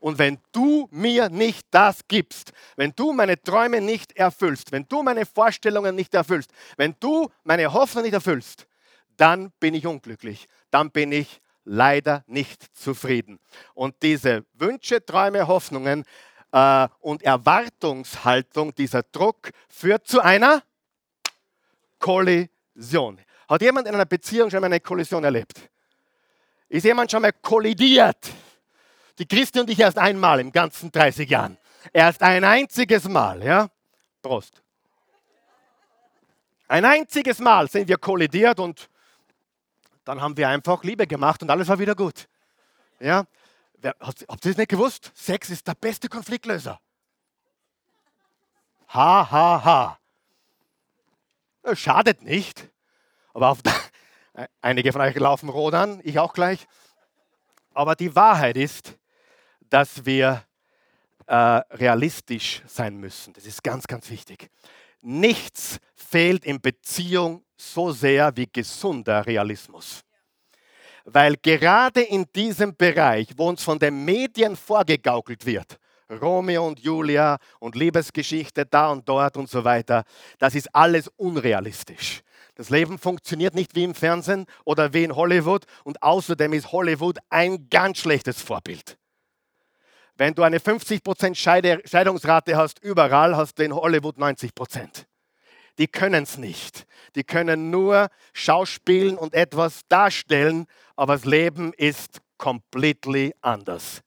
[0.02, 5.04] Und wenn du mir nicht das gibst, wenn du meine Träume nicht erfüllst, wenn du
[5.04, 8.66] meine Vorstellungen nicht erfüllst, wenn du meine Hoffnung nicht erfüllst,
[9.16, 10.48] dann bin ich unglücklich.
[10.72, 13.38] Dann bin ich leider nicht zufrieden.
[13.74, 16.04] Und diese Wünsche, Träume, Hoffnungen
[16.50, 20.64] äh, und Erwartungshaltung, dieser Druck führt zu einer
[22.00, 23.20] Kollision.
[23.48, 25.60] Hat jemand in einer Beziehung schon mal eine Kollision erlebt?
[26.68, 28.18] Ist jemand schon mal kollidiert?
[29.18, 31.58] Die Christi und ich erst einmal im ganzen 30 Jahren.
[31.92, 33.68] Erst ein einziges Mal, ja?
[34.22, 34.62] Prost.
[36.68, 38.88] Ein einziges Mal sind wir kollidiert und
[40.04, 42.28] dann haben wir einfach Liebe gemacht und alles war wieder gut.
[42.98, 43.26] Ja?
[44.00, 45.12] Habt ihr das nicht gewusst?
[45.14, 46.80] Sex ist der beste Konfliktlöser.
[48.88, 49.98] Ha, ha, ha.
[51.74, 52.68] Schadet nicht.
[53.34, 56.66] Aber der, einige von euch laufen rot an, ich auch gleich.
[57.74, 58.96] Aber die Wahrheit ist,
[59.72, 60.44] dass wir
[61.26, 63.32] äh, realistisch sein müssen.
[63.32, 64.50] Das ist ganz, ganz wichtig.
[65.00, 70.02] Nichts fehlt in Beziehung so sehr wie gesunder Realismus.
[71.04, 75.78] Weil gerade in diesem Bereich, wo uns von den Medien vorgegaukelt wird,
[76.10, 80.04] Romeo und Julia und Liebesgeschichte da und dort und so weiter,
[80.38, 82.20] das ist alles unrealistisch.
[82.56, 87.18] Das Leben funktioniert nicht wie im Fernsehen oder wie in Hollywood und außerdem ist Hollywood
[87.30, 88.98] ein ganz schlechtes Vorbild.
[90.16, 95.06] Wenn du eine 50% Scheidungsrate hast überall, hast du in Hollywood 90%.
[95.78, 96.86] Die können es nicht.
[97.14, 104.02] Die können nur schauspielen und etwas darstellen, aber das Leben ist completely anders.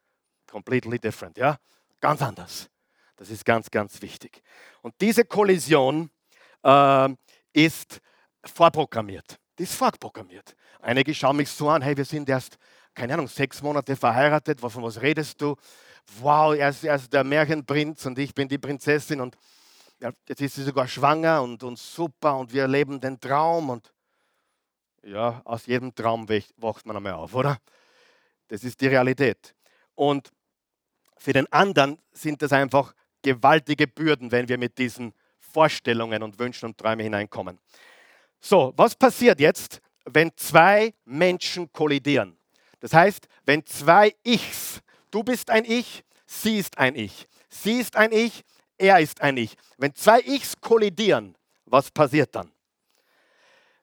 [0.48, 1.58] Completely different, ja?
[2.02, 2.70] Ganz anders.
[3.16, 4.42] Das ist ganz, ganz wichtig.
[4.82, 6.12] Und diese Kollision
[6.64, 7.10] äh,
[7.54, 8.00] ist
[8.44, 9.40] vorprogrammiert.
[9.58, 10.56] Die ist vorprogrammiert.
[10.82, 12.58] Einige schauen mich so an, hey, wir sind erst,
[12.94, 15.56] keine Ahnung, sechs Monate verheiratet, von was redest du?
[16.20, 19.38] Wow, er ist, er ist der Märchenprinz und ich bin die Prinzessin und
[20.28, 23.92] jetzt ist sie sogar schwanger und, und super und wir leben den Traum und
[25.04, 27.58] ja, aus jedem Traum wacht man einmal auf, oder?
[28.48, 29.56] Das ist die Realität.
[29.94, 30.32] Und
[31.18, 36.66] für den anderen sind das einfach gewaltige Bürden, wenn wir mit diesen Vorstellungen und Wünschen
[36.68, 37.60] und Träumen hineinkommen.
[38.40, 42.38] So, was passiert jetzt, wenn zwei Menschen kollidieren?
[42.80, 44.82] Das heißt, wenn zwei Ichs,
[45.16, 48.44] du bist ein Ich, sie ist ein Ich, sie ist ein Ich,
[48.78, 49.56] er ist ein Ich.
[49.78, 52.52] Wenn zwei Ichs kollidieren, was passiert dann?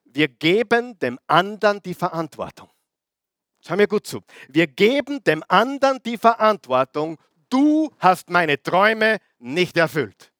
[0.05, 2.69] Wir geben dem anderen die Verantwortung.
[3.65, 4.21] Schau mir gut zu.
[4.47, 7.17] Wir geben dem anderen die Verantwortung,
[7.49, 10.31] du hast meine Träume nicht erfüllt.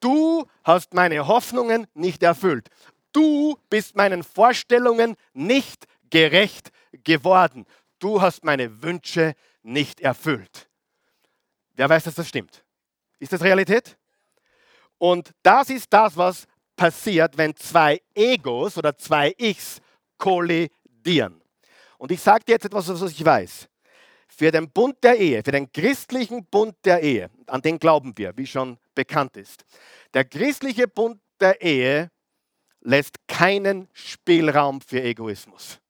[0.00, 2.68] Du hast meine Hoffnungen nicht erfüllt
[3.16, 6.70] du bist meinen Vorstellungen nicht gerecht
[7.02, 7.64] geworden.
[8.06, 10.70] Du hast meine Wünsche nicht erfüllt.
[11.74, 12.64] Wer weiß, dass das stimmt?
[13.18, 13.98] Ist das Realität?
[14.96, 19.80] Und das ist das, was passiert, wenn zwei Egos oder zwei Ichs
[20.18, 21.42] kollidieren.
[21.98, 23.68] Und ich sage dir jetzt etwas, was ich weiß.
[24.28, 28.36] Für den Bund der Ehe, für den christlichen Bund der Ehe, an den glauben wir,
[28.36, 29.64] wie schon bekannt ist.
[30.14, 32.12] Der christliche Bund der Ehe
[32.82, 35.80] lässt keinen Spielraum für Egoismus.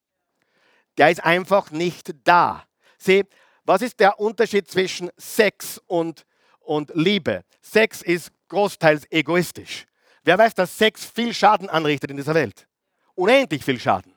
[0.99, 2.65] Der ist einfach nicht da.
[2.99, 3.25] Sieh,
[3.65, 6.25] was ist der Unterschied zwischen Sex und,
[6.61, 7.45] und Liebe?
[7.61, 9.85] Sex ist großteils egoistisch.
[10.25, 12.67] Wer weiß, dass Sex viel Schaden anrichtet in dieser Welt?
[13.15, 14.15] Unendlich viel Schaden.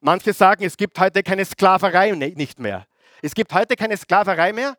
[0.00, 2.86] Manche sagen, es gibt heute keine Sklaverei ne, nicht mehr.
[3.22, 4.76] Es gibt heute keine Sklaverei mehr.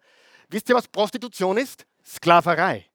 [0.49, 1.85] Wisst ihr, was Prostitution ist?
[2.05, 2.91] Sklaverei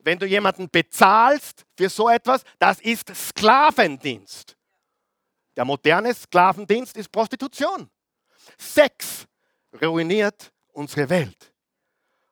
[0.00, 4.56] wenn du jemanden bezahlst für so etwas, das ist Sklavendienst.
[5.58, 7.90] Der moderne Sklavendienst ist Prostitution.
[8.56, 9.26] Sex
[9.82, 11.52] ruiniert unsere Welt.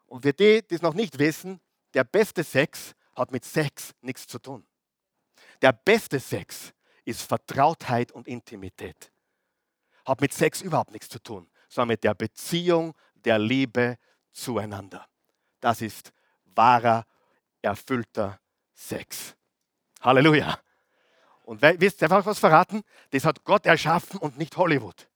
[0.06, 1.60] Und für die, die es noch nicht wissen,
[1.92, 4.64] der beste Sex hat mit Sex nichts zu tun.
[5.60, 6.72] Der beste Sex
[7.04, 9.10] ist Vertrautheit und Intimität.
[10.04, 13.98] Hat mit Sex überhaupt nichts zu tun, sondern mit der Beziehung der Liebe
[14.30, 15.04] zueinander.
[15.58, 16.12] Das ist
[16.44, 17.04] wahrer
[17.60, 18.38] erfüllter
[18.72, 19.34] Sex.
[20.00, 20.60] Halleluja.
[21.46, 22.82] Und wisst ihr einfach was verraten?
[23.10, 25.08] Das hat Gott erschaffen und nicht Hollywood.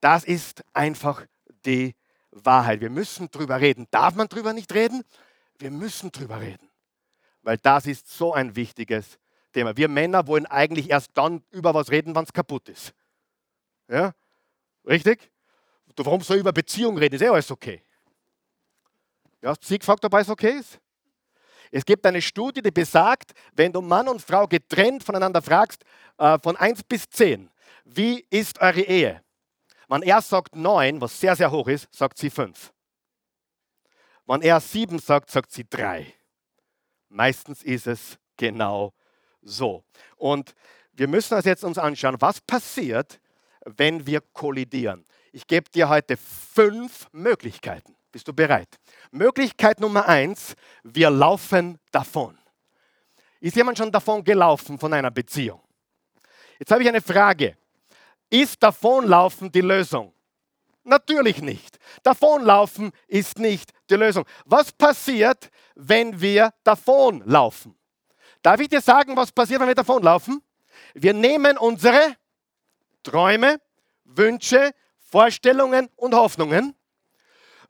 [0.00, 1.24] Das ist einfach
[1.64, 1.94] die
[2.32, 2.80] Wahrheit.
[2.80, 3.86] Wir müssen drüber reden.
[3.92, 5.04] Darf man drüber nicht reden?
[5.56, 6.68] Wir müssen drüber reden.
[7.42, 9.20] Weil das ist so ein wichtiges
[9.52, 9.76] Thema.
[9.76, 12.92] Wir Männer wollen eigentlich erst dann über was reden, wenn es kaputt ist.
[13.86, 14.12] Ja?
[14.84, 15.30] Richtig?
[15.96, 17.14] Warum soll ich über Beziehung reden?
[17.14, 17.84] Ist eh alles okay.
[19.42, 20.80] Ja, hast du sie gefragt, ob alles okay ist?
[21.70, 25.84] Es gibt eine Studie, die besagt, wenn du Mann und Frau getrennt voneinander fragst,
[26.18, 27.50] äh, von 1 bis 10,
[27.84, 29.22] wie ist eure Ehe?
[29.88, 32.72] Wenn er sagt 9, was sehr, sehr hoch ist, sagt sie 5.
[34.26, 36.12] Wenn er 7 sagt, sagt sie 3.
[37.08, 38.92] Meistens ist es genau
[39.42, 39.84] so.
[40.16, 40.54] Und
[40.92, 43.20] wir müssen uns jetzt anschauen, was passiert,
[43.64, 45.04] wenn wir kollidieren.
[45.32, 47.93] Ich gebe dir heute fünf Möglichkeiten.
[48.14, 48.68] Bist du bereit?
[49.10, 52.38] Möglichkeit Nummer eins, wir laufen davon.
[53.40, 55.60] Ist jemand schon davon gelaufen von einer Beziehung?
[56.60, 57.56] Jetzt habe ich eine Frage.
[58.30, 60.14] Ist davonlaufen die Lösung?
[60.84, 61.76] Natürlich nicht.
[62.04, 64.24] Davonlaufen ist nicht die Lösung.
[64.44, 67.74] Was passiert, wenn wir davonlaufen?
[68.42, 70.40] Darf ich dir sagen, was passiert, wenn wir davonlaufen?
[70.94, 72.14] Wir nehmen unsere
[73.02, 73.60] Träume,
[74.04, 76.76] Wünsche, Vorstellungen und Hoffnungen,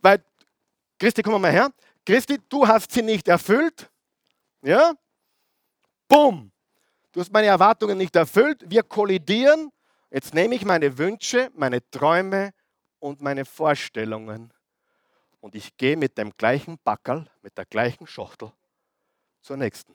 [0.02, 0.22] weil
[0.98, 1.70] Christi, komm mal her.
[2.04, 3.90] Christi, du hast sie nicht erfüllt.
[4.62, 4.94] Ja?
[6.09, 6.50] Bumm.
[7.12, 9.70] du hast meine Erwartungen nicht erfüllt, wir kollidieren.
[10.11, 12.52] Jetzt nehme ich meine Wünsche, meine Träume
[13.00, 14.52] und meine Vorstellungen
[15.44, 18.50] und ich gehe mit dem gleichen Backerl, mit der gleichen Schachtel
[19.42, 19.94] zur nächsten.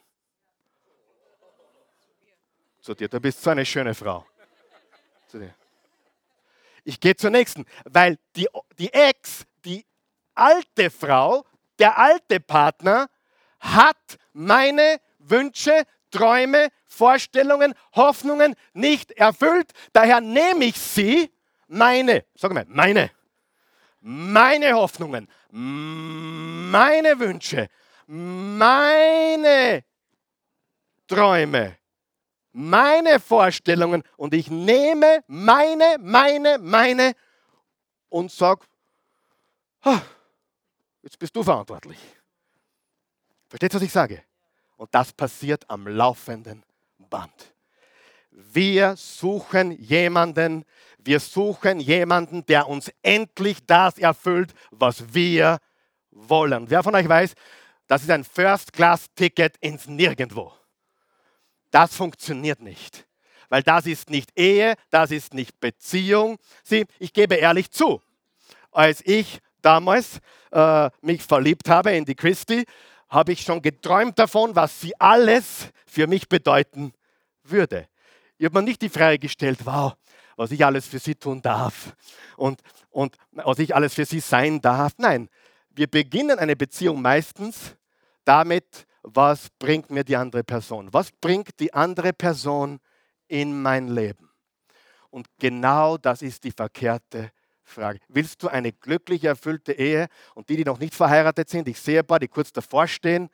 [2.81, 4.23] Zu dir, du bist so eine schöne Frau.
[5.27, 5.55] Zu dir.
[6.83, 9.43] Ich gehe zur nächsten, weil die, die Ex,
[10.39, 11.45] alte Frau,
[11.77, 13.09] der alte Partner
[13.59, 19.71] hat meine Wünsche, Träume, Vorstellungen, Hoffnungen nicht erfüllt.
[19.93, 21.31] Daher nehme ich sie,
[21.67, 23.11] meine, sag mal, meine,
[24.01, 27.69] meine Hoffnungen, meine Wünsche,
[28.07, 29.83] meine
[31.07, 31.77] Träume,
[32.51, 37.13] meine Vorstellungen und ich nehme meine, meine, meine
[38.09, 38.65] und sage,
[41.01, 41.99] jetzt bist du verantwortlich.
[43.47, 44.23] Versteht, was ich sage?
[44.77, 46.63] Und das passiert am laufenden
[46.97, 47.53] Band.
[48.31, 50.63] Wir suchen jemanden,
[50.99, 55.59] wir suchen jemanden, der uns endlich das erfüllt, was wir
[56.11, 56.69] wollen.
[56.69, 57.33] Wer von euch weiß,
[57.87, 60.53] das ist ein First-Class-Ticket ins Nirgendwo.
[61.71, 63.07] Das funktioniert nicht,
[63.49, 66.37] weil das ist nicht Ehe, das ist nicht Beziehung.
[66.63, 68.01] Sieh, ich gebe ehrlich zu,
[68.71, 70.19] als ich damals
[70.51, 72.65] äh, mich verliebt habe in die Christi,
[73.07, 76.91] habe ich schon geträumt davon, was sie alles für mich bedeuten
[77.43, 77.87] würde.
[78.39, 79.93] Ich habe mir nicht die Frage gestellt, wow,
[80.37, 81.95] was ich alles für sie tun darf
[82.35, 84.93] und, und was ich alles für sie sein darf.
[84.97, 85.29] Nein,
[85.69, 87.75] wir beginnen eine Beziehung meistens
[88.25, 90.91] damit, was bringt mir die andere Person?
[90.91, 92.79] Was bringt die andere Person
[93.27, 94.31] in mein Leben?
[95.11, 97.31] Und genau das ist die verkehrte
[97.69, 97.99] Frage.
[98.07, 100.07] Willst du eine glücklich erfüllte Ehe?
[100.35, 103.29] Und die, die noch nicht verheiratet sind, ich sehe ein paar, die kurz davor stehen,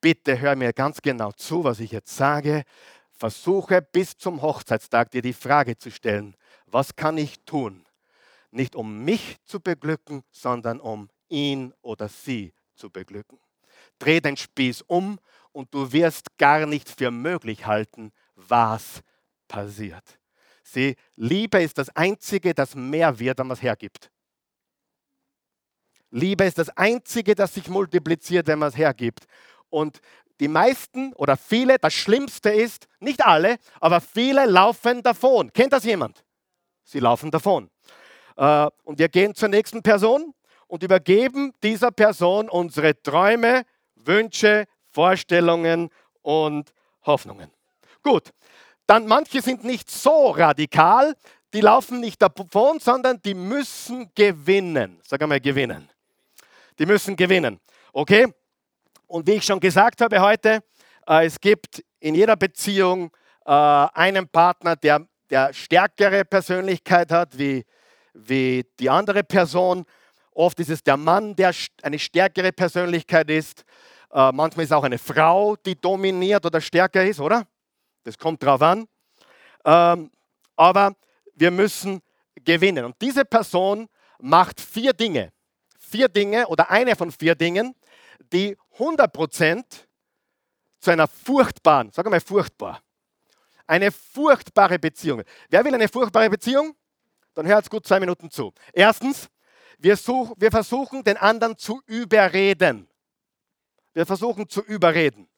[0.00, 2.64] bitte hör mir ganz genau zu, was ich jetzt sage.
[3.10, 7.84] Versuche bis zum Hochzeitstag dir die Frage zu stellen, was kann ich tun?
[8.50, 13.38] Nicht um mich zu beglücken, sondern um ihn oder sie zu beglücken.
[13.98, 15.18] Dreh den Spieß um
[15.52, 19.02] und du wirst gar nicht für möglich halten, was
[19.48, 20.18] passiert.
[20.76, 24.10] Sieh, Liebe ist das Einzige, das mehr wird, wenn man es hergibt.
[26.10, 29.24] Liebe ist das Einzige, das sich multipliziert, wenn man es hergibt.
[29.70, 30.02] Und
[30.38, 35.50] die meisten oder viele, das Schlimmste ist, nicht alle, aber viele laufen davon.
[35.54, 36.22] Kennt das jemand?
[36.84, 37.70] Sie laufen davon.
[38.36, 40.34] Äh, und wir gehen zur nächsten Person
[40.66, 45.88] und übergeben dieser Person unsere Träume, Wünsche, Vorstellungen
[46.20, 46.74] und
[47.06, 47.50] Hoffnungen.
[48.02, 48.34] Gut,
[48.86, 51.14] dann manche sind nicht so radikal,
[51.52, 55.00] die laufen nicht davon, sondern die müssen gewinnen.
[55.06, 55.88] Sag einmal gewinnen.
[56.78, 57.60] Die müssen gewinnen.
[57.92, 58.26] Okay?
[59.06, 60.60] Und wie ich schon gesagt habe heute,
[61.08, 63.10] äh, es gibt in jeder Beziehung
[63.44, 67.64] äh, einen Partner, der, der stärkere Persönlichkeit hat wie,
[68.12, 69.84] wie die andere Person.
[70.32, 73.64] Oft ist es der Mann, der eine stärkere Persönlichkeit ist.
[74.12, 77.46] Äh, manchmal ist es auch eine Frau, die dominiert oder stärker ist, oder?
[78.06, 78.86] Das kommt drauf an.
[79.64, 80.12] Ähm,
[80.54, 80.94] aber
[81.34, 82.00] wir müssen
[82.36, 82.84] gewinnen.
[82.84, 83.88] Und diese Person
[84.20, 85.32] macht vier Dinge.
[85.76, 87.74] Vier Dinge oder eine von vier Dingen,
[88.32, 89.64] die 100%
[90.78, 92.80] zu einer furchtbaren, sag mal furchtbar,
[93.66, 95.24] eine furchtbare Beziehung.
[95.48, 96.76] Wer will eine furchtbare Beziehung?
[97.34, 98.54] Dann hört gut zwei Minuten zu.
[98.72, 99.28] Erstens,
[99.78, 102.88] wir, such, wir versuchen den anderen zu überreden.
[103.94, 105.28] Wir versuchen zu überreden.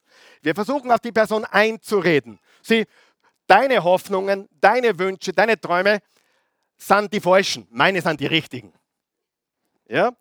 [0.42, 2.38] Wir versuchen auf die Person einzureden.
[2.62, 2.86] Sie,
[3.46, 6.00] deine Hoffnungen, deine Wünsche, deine Träume
[6.76, 7.66] sind die falschen.
[7.70, 8.72] Meine sind die richtigen.
[9.88, 10.12] Ja?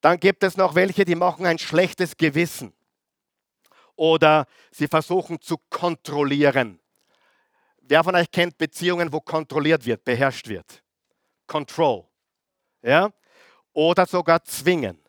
[0.00, 2.72] Dann gibt es noch welche, die machen ein schlechtes Gewissen.
[3.96, 6.78] Oder sie versuchen zu kontrollieren.
[7.78, 10.82] Wer von euch kennt Beziehungen, wo kontrolliert wird, beherrscht wird?
[11.46, 12.04] Control.
[12.82, 13.10] Ja?
[13.72, 15.02] Oder sogar zwingen.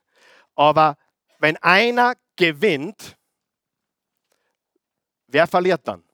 [0.55, 0.97] Aber
[1.39, 3.17] wenn einer gewinnt,
[5.27, 6.06] wer verliert dann?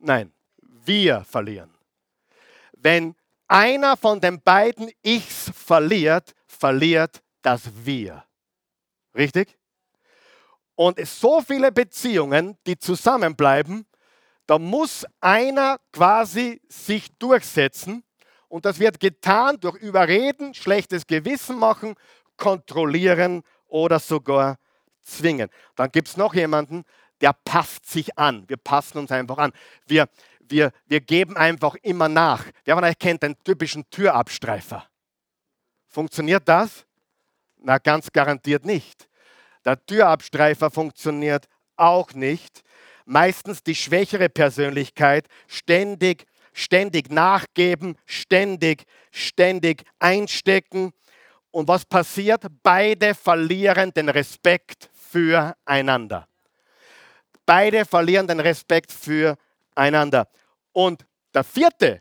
[0.00, 1.70] Nein, wir verlieren.
[2.72, 3.14] Wenn
[3.46, 8.24] einer von den beiden Ichs verliert, verliert das Wir.
[9.14, 9.58] Richtig?
[10.74, 13.86] Und es so viele Beziehungen, die zusammenbleiben,
[14.46, 18.02] da muss einer quasi sich durchsetzen
[18.48, 21.94] und das wird getan durch Überreden, schlechtes Gewissen machen,
[22.38, 24.56] kontrollieren oder sogar
[25.02, 25.50] zwingen.
[25.76, 26.84] Dann gibt es noch jemanden,
[27.20, 28.48] der passt sich an.
[28.48, 29.52] Wir passen uns einfach an.
[29.86, 30.08] Wir,
[30.40, 32.44] wir, wir geben einfach immer nach.
[32.64, 34.86] Wer von euch kennt den typischen Türabstreifer?
[35.86, 36.84] Funktioniert das?
[37.58, 39.08] Na, ganz garantiert nicht.
[39.64, 42.62] Der Türabstreifer funktioniert auch nicht.
[43.10, 50.92] meistens die schwächere Persönlichkeit, ständig, ständig nachgeben, ständig, ständig einstecken.
[51.50, 52.44] Und was passiert?
[52.62, 56.28] Beide verlieren den Respekt füreinander.
[57.50, 60.28] Beide verlieren den Respekt füreinander.
[60.70, 62.00] Und der vierte,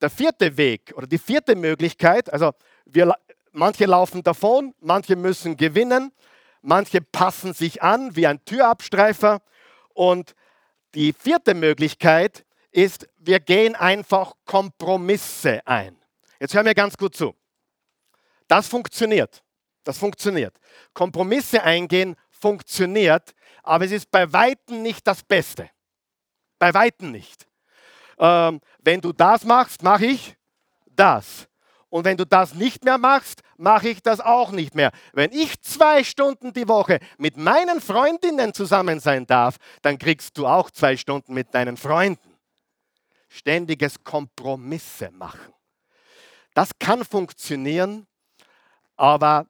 [0.00, 2.52] der vierte Weg oder die vierte Möglichkeit, also
[2.86, 3.14] wir,
[3.52, 6.10] manche laufen davon, manche müssen gewinnen,
[6.62, 9.42] manche passen sich an wie ein Türabstreifer.
[9.92, 10.34] Und
[10.94, 15.98] die vierte Möglichkeit ist, wir gehen einfach Kompromisse ein.
[16.40, 17.34] Jetzt hören wir ganz gut zu.
[18.46, 19.42] Das funktioniert.
[19.84, 20.58] Das funktioniert.
[20.94, 23.34] Kompromisse eingehen funktioniert,
[23.68, 25.68] aber es ist bei Weitem nicht das Beste.
[26.58, 27.46] Bei Weitem nicht.
[28.18, 30.36] Ähm, wenn du das machst, mache ich
[30.86, 31.46] das.
[31.90, 34.90] Und wenn du das nicht mehr machst, mache ich das auch nicht mehr.
[35.12, 40.46] Wenn ich zwei Stunden die Woche mit meinen Freundinnen zusammen sein darf, dann kriegst du
[40.46, 42.36] auch zwei Stunden mit deinen Freunden.
[43.28, 45.52] Ständiges Kompromisse machen.
[46.54, 48.06] Das kann funktionieren,
[48.96, 49.46] aber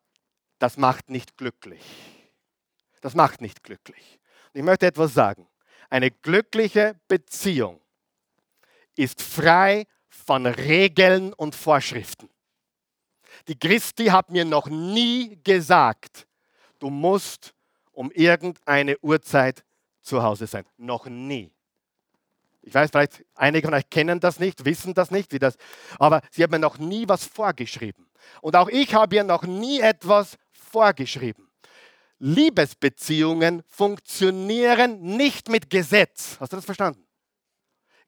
[0.58, 2.17] das macht nicht glücklich.
[3.00, 4.18] Das macht nicht glücklich.
[4.52, 5.46] Und ich möchte etwas sagen.
[5.90, 7.80] Eine glückliche Beziehung
[8.96, 12.28] ist frei von Regeln und Vorschriften.
[13.46, 16.26] Die Christi hat mir noch nie gesagt,
[16.78, 17.54] du musst
[17.92, 19.64] um irgendeine Uhrzeit
[20.02, 20.64] zu Hause sein.
[20.76, 21.50] Noch nie.
[22.62, 25.56] Ich weiß, vielleicht einige von euch kennen das nicht, wissen das nicht, wie das,
[25.98, 28.06] aber sie hat mir noch nie was vorgeschrieben.
[28.40, 31.47] Und auch ich habe ihr noch nie etwas vorgeschrieben.
[32.18, 36.36] Liebesbeziehungen funktionieren nicht mit Gesetz.
[36.40, 37.06] Hast du das verstanden?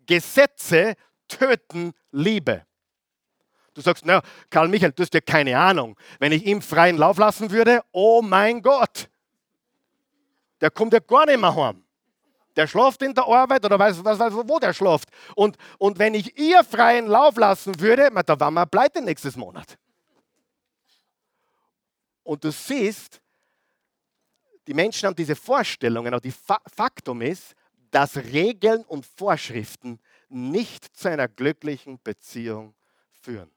[0.07, 0.94] Gesetze
[1.29, 2.66] töten Liebe.
[3.75, 4.20] Du sagst, na,
[4.51, 5.96] Karl Michael, du hast ja keine Ahnung.
[6.18, 9.09] Wenn ich ihm freien Lauf lassen würde, oh mein Gott,
[10.61, 11.85] der kommt ja gar nicht mehr heim.
[12.57, 15.09] Der schläft in der Arbeit oder weiß, was, weiß wo der schläft.
[15.37, 19.79] Und, und wenn ich ihr freien Lauf lassen würde, da waren wir pleite nächstes Monat.
[22.25, 23.20] Und du siehst,
[24.70, 27.56] die Menschen haben diese Vorstellungen, aber die Faktum ist,
[27.90, 32.72] dass Regeln und Vorschriften nicht zu einer glücklichen Beziehung
[33.20, 33.50] führen.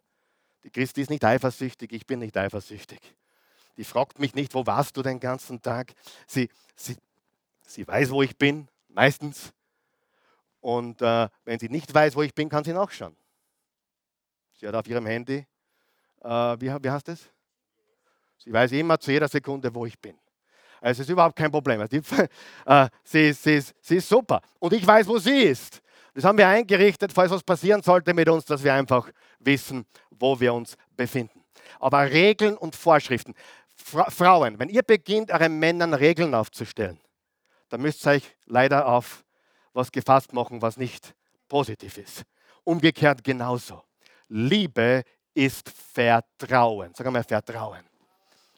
[0.64, 3.00] Die Christi ist nicht eifersüchtig, ich bin nicht eifersüchtig.
[3.78, 5.94] Die fragt mich nicht, wo warst du den ganzen Tag?
[6.26, 6.98] Sie, sie,
[7.62, 9.54] sie weiß, wo ich bin, meistens.
[10.62, 13.16] Und äh, wenn sie nicht weiß, wo ich bin, kann sie nachschauen.
[14.60, 15.46] Sie hat auf ihrem Handy,
[16.24, 17.30] äh, wie, wie heißt es?
[18.40, 20.18] Sie weiß immer zu jeder Sekunde, wo ich bin.
[20.84, 21.88] Also es ist überhaupt kein Problem.
[21.88, 22.02] Die,
[22.66, 24.42] äh, sie, sie, sie ist super.
[24.60, 25.82] Und ich weiß, wo sie ist.
[26.14, 30.38] Das haben wir eingerichtet, falls was passieren sollte mit uns, dass wir einfach wissen, wo
[30.38, 31.42] wir uns befinden.
[31.80, 33.34] Aber Regeln und Vorschriften.
[33.76, 37.00] Fra Frauen, wenn ihr beginnt, euren Männern Regeln aufzustellen,
[37.70, 39.24] dann müsst ihr euch leider auf
[39.72, 41.16] was gefasst machen, was nicht
[41.48, 42.24] positiv ist.
[42.66, 43.84] Umgekehrt genauso.
[44.28, 46.92] Liebe ist Vertrauen.
[46.94, 47.93] Sag mal Vertrauen.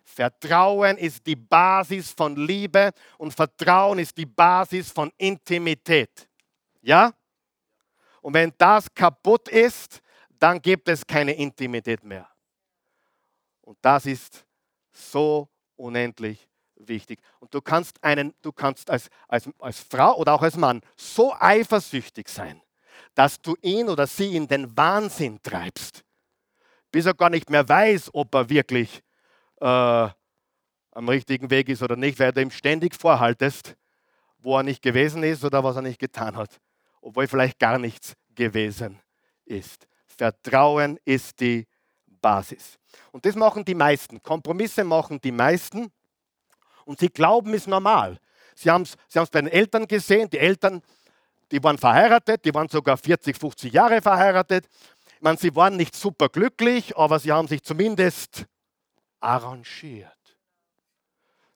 [0.05, 6.29] Vertrauen ist die Basis von Liebe und Vertrauen ist die Basis von Intimität.
[6.81, 7.11] Ja?
[8.21, 10.01] Und wenn das kaputt ist,
[10.39, 12.29] dann gibt es keine Intimität mehr.
[13.61, 14.45] Und das ist
[14.91, 17.19] so unendlich wichtig.
[17.39, 21.33] Und du kannst, einen, du kannst als, als, als Frau oder auch als Mann so
[21.33, 22.61] eifersüchtig sein,
[23.15, 26.03] dass du ihn oder sie in den Wahnsinn treibst,
[26.91, 29.01] bis er gar nicht mehr weiß, ob er wirklich
[29.59, 30.09] äh,
[30.91, 33.75] am richtigen Weg ist oder nicht, weil du ihm ständig vorhaltest,
[34.39, 36.59] wo er nicht gewesen ist oder was er nicht getan hat
[37.05, 38.99] obwohl vielleicht gar nichts gewesen
[39.45, 39.87] ist.
[40.07, 41.67] Vertrauen ist die
[42.19, 42.79] Basis.
[43.11, 44.21] Und das machen die meisten.
[44.23, 45.91] Kompromisse machen die meisten.
[46.83, 48.19] Und sie glauben, ist normal.
[48.55, 50.29] Sie haben es sie bei den Eltern gesehen.
[50.31, 50.81] Die Eltern,
[51.51, 54.67] die waren verheiratet, die waren sogar 40, 50 Jahre verheiratet.
[55.15, 58.45] Ich meine, sie waren nicht super glücklich, aber sie haben sich zumindest
[59.19, 60.11] arrangiert.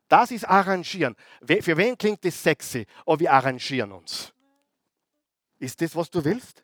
[0.08, 1.16] Das ist arrangieren.
[1.62, 2.86] Für wen klingt das sexy?
[3.06, 4.34] Oh, wir arrangieren uns.
[5.60, 6.64] Ist das, was du willst?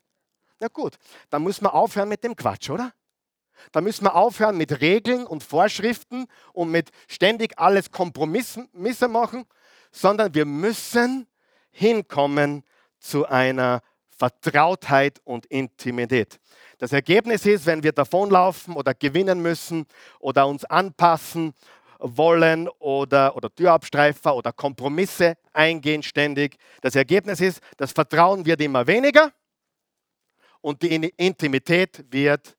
[0.58, 0.96] Na gut,
[1.30, 2.92] dann müssen wir aufhören mit dem Quatsch, oder?
[3.72, 9.46] Dann müssen wir aufhören mit Regeln und Vorschriften und mit ständig alles Kompromisse machen,
[9.92, 11.26] sondern wir müssen
[11.70, 12.64] hinkommen
[12.98, 16.40] zu einer Vertrautheit und Intimität.
[16.78, 19.86] Das Ergebnis ist, wenn wir davonlaufen oder gewinnen müssen
[20.18, 21.54] oder uns anpassen
[21.98, 26.58] wollen oder, oder Türabstreifer oder Kompromisse eingehen ständig.
[26.82, 29.32] Das Ergebnis ist, das Vertrauen wird immer weniger
[30.60, 32.54] und die Intimität wird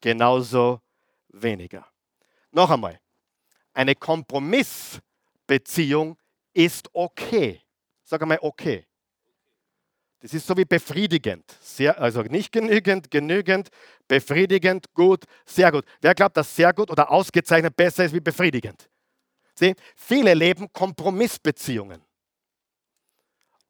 [0.00, 0.80] genauso
[1.28, 1.86] weniger.
[2.50, 2.98] Noch einmal,
[3.74, 6.16] eine Kompromissbeziehung
[6.54, 7.60] ist okay.
[8.04, 8.86] Sag einmal okay.
[10.22, 11.44] Das ist so wie befriedigend.
[11.60, 13.70] Sehr, also nicht genügend, genügend,
[14.06, 15.84] befriedigend, gut, sehr gut.
[16.00, 18.88] Wer glaubt, dass sehr gut oder ausgezeichnet besser ist wie befriedigend?
[19.56, 22.00] Sieh, viele leben Kompromissbeziehungen.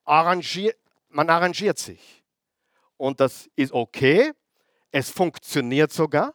[0.04, 0.74] Arrangier,
[1.08, 2.22] man arrangiert sich.
[2.98, 4.32] Und das ist okay.
[4.90, 6.34] Es funktioniert sogar.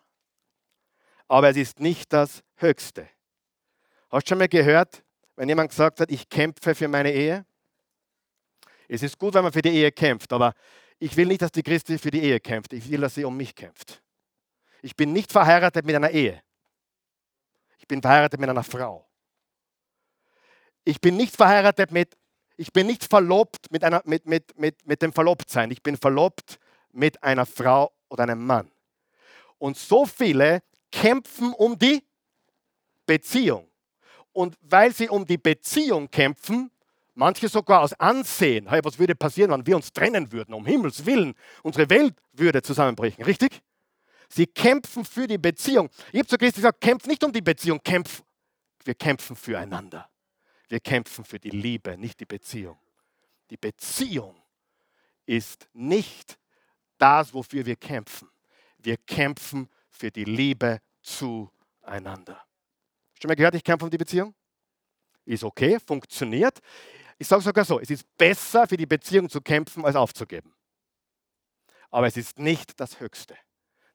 [1.27, 3.07] Aber es ist nicht das Höchste.
[4.09, 5.03] Hast du schon mal gehört,
[5.35, 7.45] wenn jemand gesagt hat, ich kämpfe für meine Ehe?
[8.87, 10.53] Es ist gut, wenn man für die Ehe kämpft, aber
[10.99, 12.73] ich will nicht, dass die Christi für die Ehe kämpft.
[12.73, 14.01] Ich will, dass sie um mich kämpft.
[14.81, 16.41] Ich bin nicht verheiratet mit einer Ehe.
[17.77, 19.07] Ich bin verheiratet mit einer Frau.
[20.83, 22.17] Ich bin nicht verheiratet mit,
[22.55, 25.69] ich bin nicht verlobt mit, einer, mit, mit, mit, mit dem Verlobtsein.
[25.71, 26.59] Ich bin verlobt
[26.91, 28.71] mit einer Frau oder einem Mann.
[29.57, 32.03] Und so viele kämpfen um die
[33.05, 33.67] Beziehung.
[34.31, 36.71] Und weil sie um die Beziehung kämpfen,
[37.17, 38.69] Manche sogar aus Ansehen.
[38.69, 40.53] Hey, was würde passieren, wenn wir uns trennen würden?
[40.53, 41.33] Um Himmels Willen.
[41.63, 43.23] Unsere Welt würde zusammenbrechen.
[43.25, 43.59] Richtig?
[44.29, 45.89] Sie kämpfen für die Beziehung.
[46.11, 48.21] Ich habe zu Christi gesagt, kämpf nicht um die Beziehung, kämpf.
[48.83, 50.07] Wir kämpfen füreinander.
[50.69, 52.77] Wir kämpfen für die Liebe, nicht die Beziehung.
[53.49, 54.39] Die Beziehung
[55.25, 56.37] ist nicht
[56.99, 58.29] das, wofür wir kämpfen.
[58.77, 62.45] Wir kämpfen für die Liebe zueinander.
[63.19, 64.35] Du mal gehört, ich kämpfe um die Beziehung?
[65.25, 66.59] Ist okay, funktioniert.
[67.17, 70.53] Ich sage sogar so, es ist besser für die Beziehung zu kämpfen, als aufzugeben.
[71.89, 73.35] Aber es ist nicht das Höchste.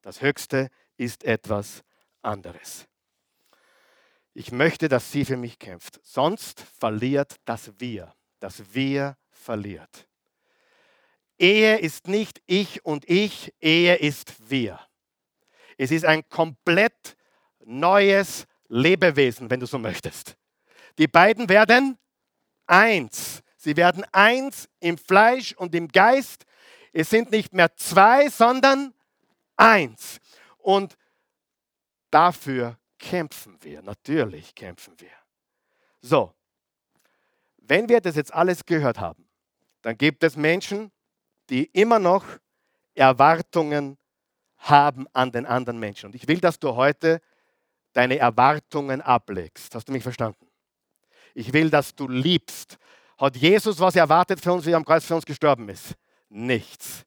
[0.00, 1.82] Das Höchste ist etwas
[2.22, 2.86] anderes.
[4.34, 6.00] Ich möchte, dass sie für mich kämpft.
[6.02, 8.14] Sonst verliert das Wir.
[8.40, 10.08] Das Wir verliert.
[11.38, 14.78] Ehe ist nicht ich und ich, Ehe ist wir.
[15.76, 17.16] Es ist ein komplett
[17.64, 20.36] neues Lebewesen, wenn du so möchtest.
[20.98, 21.98] Die beiden werden
[22.66, 23.42] eins.
[23.56, 26.44] Sie werden eins im Fleisch und im Geist.
[26.92, 28.92] Es sind nicht mehr zwei, sondern
[29.56, 30.18] eins.
[30.58, 30.96] Und
[32.10, 33.82] dafür kämpfen wir.
[33.82, 35.10] Natürlich kämpfen wir.
[36.00, 36.34] So,
[37.58, 39.28] wenn wir das jetzt alles gehört haben,
[39.82, 40.90] dann gibt es Menschen,
[41.50, 42.24] die immer noch
[42.94, 43.98] Erwartungen
[44.56, 46.06] haben an den anderen Menschen.
[46.06, 47.20] Und ich will, dass du heute
[47.92, 49.74] deine Erwartungen ablegst.
[49.74, 50.46] Hast du mich verstanden?
[51.34, 52.78] Ich will, dass du liebst.
[53.18, 55.94] Hat Jesus was erwartet für uns, wie er am Kreuz für uns gestorben ist?
[56.28, 57.04] Nichts.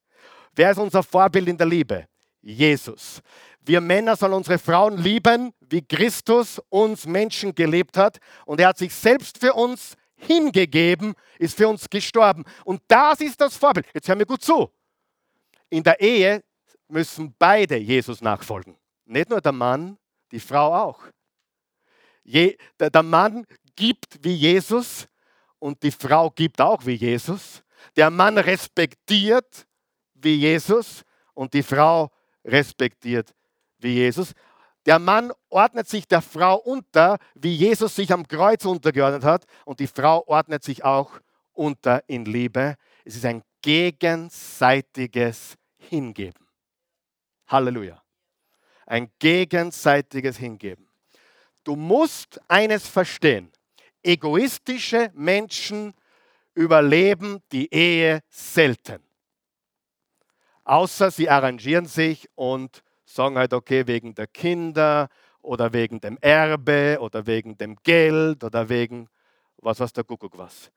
[0.56, 2.08] Wer ist unser Vorbild in der Liebe?
[2.42, 3.22] Jesus.
[3.62, 8.20] Wir Männer sollen unsere Frauen lieben, wie Christus uns Menschen gelebt hat.
[8.46, 12.46] Und er hat sich selbst für uns hingegeben, ist für uns gestorben.
[12.64, 13.88] Und das ist das Vorbild.
[13.94, 14.70] Jetzt hör mir gut zu.
[15.70, 16.44] In der Ehe
[16.88, 18.78] müssen beide Jesus nachfolgen.
[19.06, 19.98] Nicht nur der Mann,
[20.32, 21.02] die Frau auch.
[22.24, 23.46] Je, der, der Mann
[23.76, 25.08] gibt wie Jesus
[25.60, 27.64] und die Frau gibt auch wie Jesus.
[27.96, 29.68] Der Mann respektiert
[30.14, 31.04] wie Jesus
[31.34, 32.12] und die Frau
[32.44, 33.34] respektiert
[33.80, 34.34] wie Jesus.
[34.86, 39.80] Der Mann ordnet sich der Frau unter, wie Jesus sich am Kreuz untergeordnet hat, und
[39.80, 41.20] die Frau ordnet sich auch
[41.54, 42.76] unter in Liebe.
[43.04, 46.46] Es ist ein gegenseitiges Hingeben.
[47.48, 48.02] Halleluja.
[48.86, 50.88] Ein gegenseitiges Hingeben.
[51.64, 53.52] Du musst eines verstehen
[54.06, 55.94] egoistische Menschen
[56.54, 59.04] überleben die Ehe selten.
[60.64, 65.10] Außer sie arrangieren sich und sagen halt, okay, wegen der Kinder
[65.42, 69.08] oder wegen dem Erbe oder wegen dem Geld oder wegen
[69.58, 70.72] was was der Kuckuck was.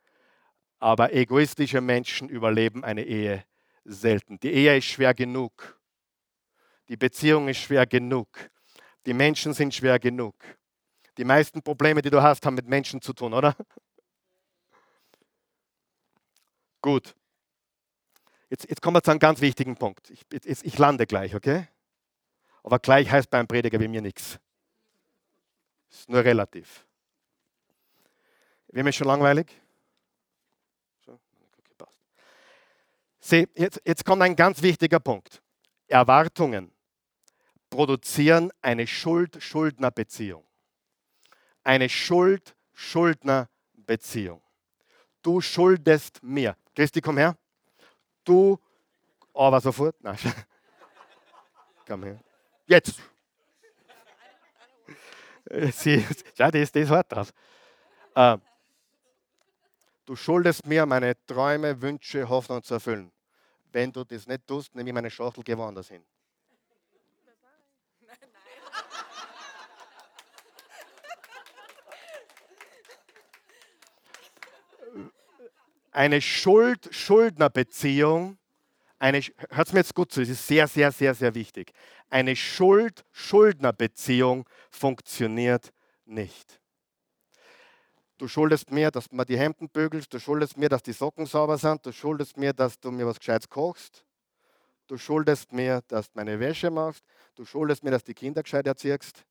[0.78, 3.44] Aber egoistische Menschen überleben eine Ehe
[3.84, 4.38] selten.
[4.40, 5.78] Die Ehe ist schwer genug.
[6.88, 8.28] Die Beziehung ist schwer genug.
[9.06, 10.34] Die Menschen sind schwer genug.
[11.18, 13.56] Die meisten Probleme, die du hast, haben mit Menschen zu tun, oder?
[16.80, 17.16] Gut.
[18.48, 20.10] Jetzt, jetzt kommen wir zu einem ganz wichtigen Punkt.
[20.10, 21.66] Ich, jetzt, ich lande gleich, okay?
[22.62, 24.38] Aber gleich heißt beim Prediger wie mir nichts.
[25.90, 26.86] Ist nur relativ.
[28.68, 29.60] Wem ist schon langweilig?
[33.18, 35.42] Sieh, jetzt, jetzt kommt ein ganz wichtiger Punkt.
[35.88, 36.72] Erwartungen
[37.68, 40.47] produzieren eine Schuld-Schuldner-Beziehung
[41.68, 44.40] eine Schuld-Schuldner-Beziehung.
[45.20, 46.56] Du schuldest mir.
[46.74, 47.36] Christi, komm her.
[48.24, 48.58] Du,
[49.34, 50.02] aber sofort.
[50.02, 50.16] Nein.
[51.86, 52.18] komm her.
[52.66, 52.98] Jetzt.
[55.72, 56.06] Sie,
[56.36, 57.34] ja, die ist, die ist hart drauf.
[58.14, 58.38] Äh,
[60.06, 63.12] du schuldest mir, meine Träume, Wünsche, Hoffnungen zu erfüllen.
[63.72, 66.02] Wenn du das nicht tust, nehme ich meine Schachtel, geh woanders hin.
[75.98, 78.38] Eine Schuld-Schuldner-Beziehung,
[79.00, 81.72] hört mir jetzt gut zu, das ist sehr, sehr, sehr, sehr wichtig.
[82.08, 85.72] Eine Schuld-Schuldner-Beziehung funktioniert
[86.04, 86.60] nicht.
[88.16, 91.58] Du schuldest mir, dass mir die Hemden bügelst, du schuldest mir, dass die Socken sauber
[91.58, 94.04] sind, du schuldest mir, dass du mir was Gescheites kochst,
[94.86, 98.44] du schuldest mir, dass du meine Wäsche machst, du schuldest mir, dass du die Kinder
[98.44, 99.26] gescheit erziehst,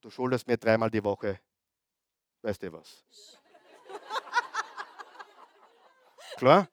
[0.00, 1.38] du schuldest mir dreimal die Woche,
[2.42, 3.04] weißt du was?
[6.36, 6.68] Klar?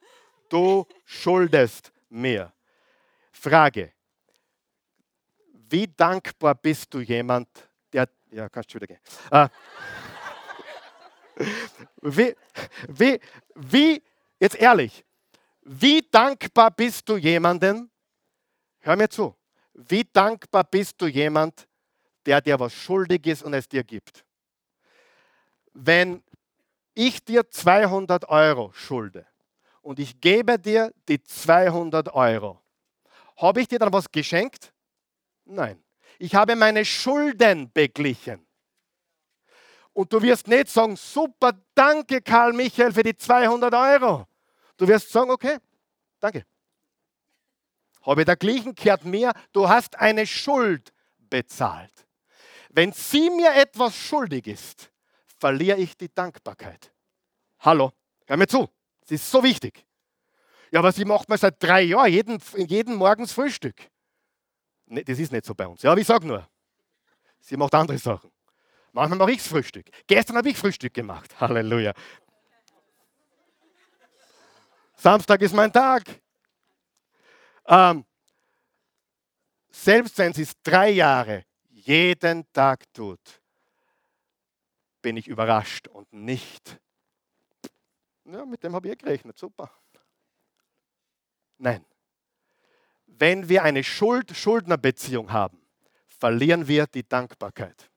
[0.49, 2.51] Du schuldest mir.
[3.31, 3.93] Frage.
[5.69, 7.47] Wie dankbar bist du jemand,
[7.91, 8.07] der.
[8.31, 8.99] Ja, kannst du wieder gehen.
[9.31, 9.49] Äh,
[12.01, 12.35] wie,
[12.87, 13.19] wie,
[13.55, 14.03] wie,
[14.39, 15.03] jetzt ehrlich,
[15.61, 17.89] wie dankbar bist du jemandem,
[18.79, 19.35] hör mir zu,
[19.73, 21.67] wie dankbar bist du jemand,
[22.25, 24.23] der dir was schuldig ist und es dir gibt?
[25.73, 26.23] Wenn
[26.93, 29.25] ich dir 200 Euro schulde
[29.83, 32.59] und ich gebe dir die 200 Euro,
[33.37, 34.73] habe ich dir dann was geschenkt?
[35.45, 35.83] Nein.
[36.17, 38.45] Ich habe meine Schulden beglichen.
[39.91, 44.25] Und du wirst nicht sagen, super, danke Karl Michael für die 200 Euro.
[44.77, 45.57] Du wirst sagen, okay,
[46.19, 46.45] danke.
[48.01, 50.91] Habe der gleichen kehrt mir, du hast eine Schuld
[51.29, 51.91] bezahlt.
[52.69, 54.91] Wenn sie mir etwas schuldig ist,
[55.37, 56.91] verliere ich die Dankbarkeit.
[57.59, 57.91] Hallo,
[58.25, 58.69] hör mir zu,
[59.03, 59.85] das ist so wichtig.
[60.71, 63.75] Ja, aber sie macht mir seit drei Jahren jeden, jeden Morgens Frühstück.
[64.85, 65.81] Nee, das ist nicht so bei uns.
[65.81, 66.47] Ja, aber ich sage nur,
[67.39, 68.31] sie macht andere Sachen.
[68.91, 69.89] Manchmal mache ich Frühstück.
[70.07, 71.29] Gestern habe ich Frühstück gemacht.
[71.39, 71.93] Halleluja.
[74.95, 76.03] Samstag ist mein Tag.
[77.65, 78.05] Ähm,
[79.69, 83.41] selbst wenn sie es drei Jahre jeden Tag tut,
[85.01, 86.79] bin ich überrascht und nicht.
[88.25, 89.37] Ja, mit dem habe ich gerechnet.
[89.37, 89.69] Super.
[91.57, 91.85] Nein.
[93.05, 95.61] Wenn wir eine Schuld-Schuldner-Beziehung haben,
[96.07, 97.89] verlieren wir die Dankbarkeit.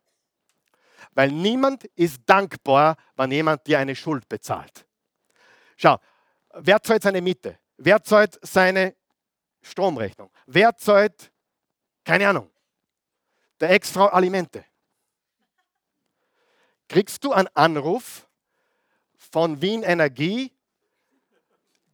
[1.13, 4.87] Weil niemand ist dankbar, wenn jemand dir eine Schuld bezahlt.
[5.77, 5.99] Schau,
[6.55, 7.59] wer zahlt seine Miete?
[7.77, 8.95] Wer zahlt seine
[9.63, 10.31] Stromrechnung?
[10.47, 11.33] Wer zahlt,
[12.05, 12.51] keine Ahnung,
[13.61, 14.65] der Ex-Frau Alimente?
[16.89, 18.26] Kriegst du einen Anruf
[19.37, 20.51] von Wien Energie?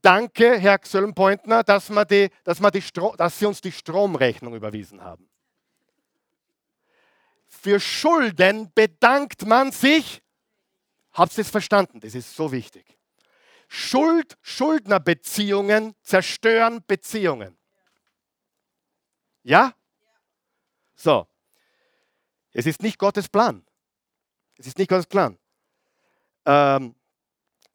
[0.01, 1.89] Danke, Herr Xöllenpointner, dass,
[2.45, 2.61] dass,
[3.17, 5.29] dass Sie uns die Stromrechnung überwiesen haben.
[7.49, 10.23] Für Schulden bedankt man sich.
[11.15, 11.99] Habt ihr es verstanden?
[11.99, 12.97] Das ist so wichtig.
[13.67, 17.59] Schuld, Schuldnerbeziehungen zerstören Beziehungen.
[19.43, 19.75] Ja?
[20.95, 21.27] So.
[22.53, 23.67] Es ist nicht Gottes Plan.
[24.59, 25.37] Es ist nicht Gottes Plan.
[26.47, 26.95] Ähm,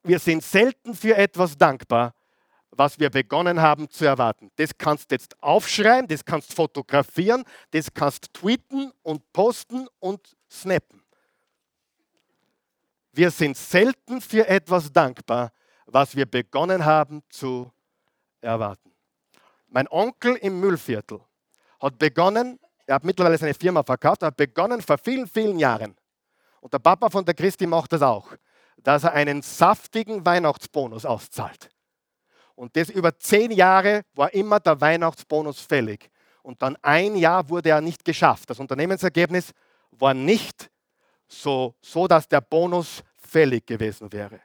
[0.08, 2.14] wir sind selten für etwas dankbar,
[2.70, 4.50] was wir begonnen haben zu erwarten.
[4.56, 11.02] Das kannst du jetzt aufschreiben, das kannst fotografieren, das kannst tweeten und posten und snappen.
[13.12, 15.52] Wir sind selten für etwas dankbar,
[15.86, 17.70] was wir begonnen haben zu
[18.40, 18.92] erwarten.
[19.68, 21.20] Mein Onkel im Müllviertel
[21.80, 25.94] hat begonnen, er hat mittlerweile seine Firma verkauft, er hat begonnen vor vielen, vielen Jahren.
[26.60, 28.32] Und der Papa von der Christi macht das auch,
[28.82, 31.70] dass er einen saftigen Weihnachtsbonus auszahlt.
[32.54, 36.10] Und das über zehn Jahre war immer der Weihnachtsbonus fällig.
[36.42, 38.50] Und dann ein Jahr wurde er nicht geschafft.
[38.50, 39.52] Das Unternehmensergebnis
[39.92, 40.70] war nicht
[41.28, 44.40] so, so dass der Bonus fällig gewesen wäre.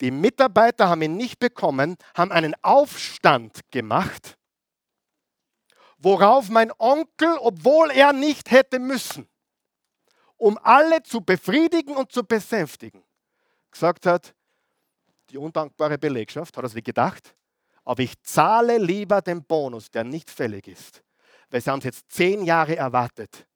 [0.00, 4.38] Die Mitarbeiter haben ihn nicht bekommen, haben einen Aufstand gemacht,
[5.98, 9.28] worauf mein Onkel, obwohl er nicht hätte müssen,
[10.36, 13.04] um alle zu befriedigen und zu besänftigen,
[13.70, 14.34] gesagt hat,
[15.30, 17.34] die undankbare Belegschaft, hat er sich gedacht,
[17.84, 21.02] aber ich zahle lieber den Bonus, der nicht fällig ist.
[21.50, 23.46] Weil sie haben es jetzt zehn Jahre erwartet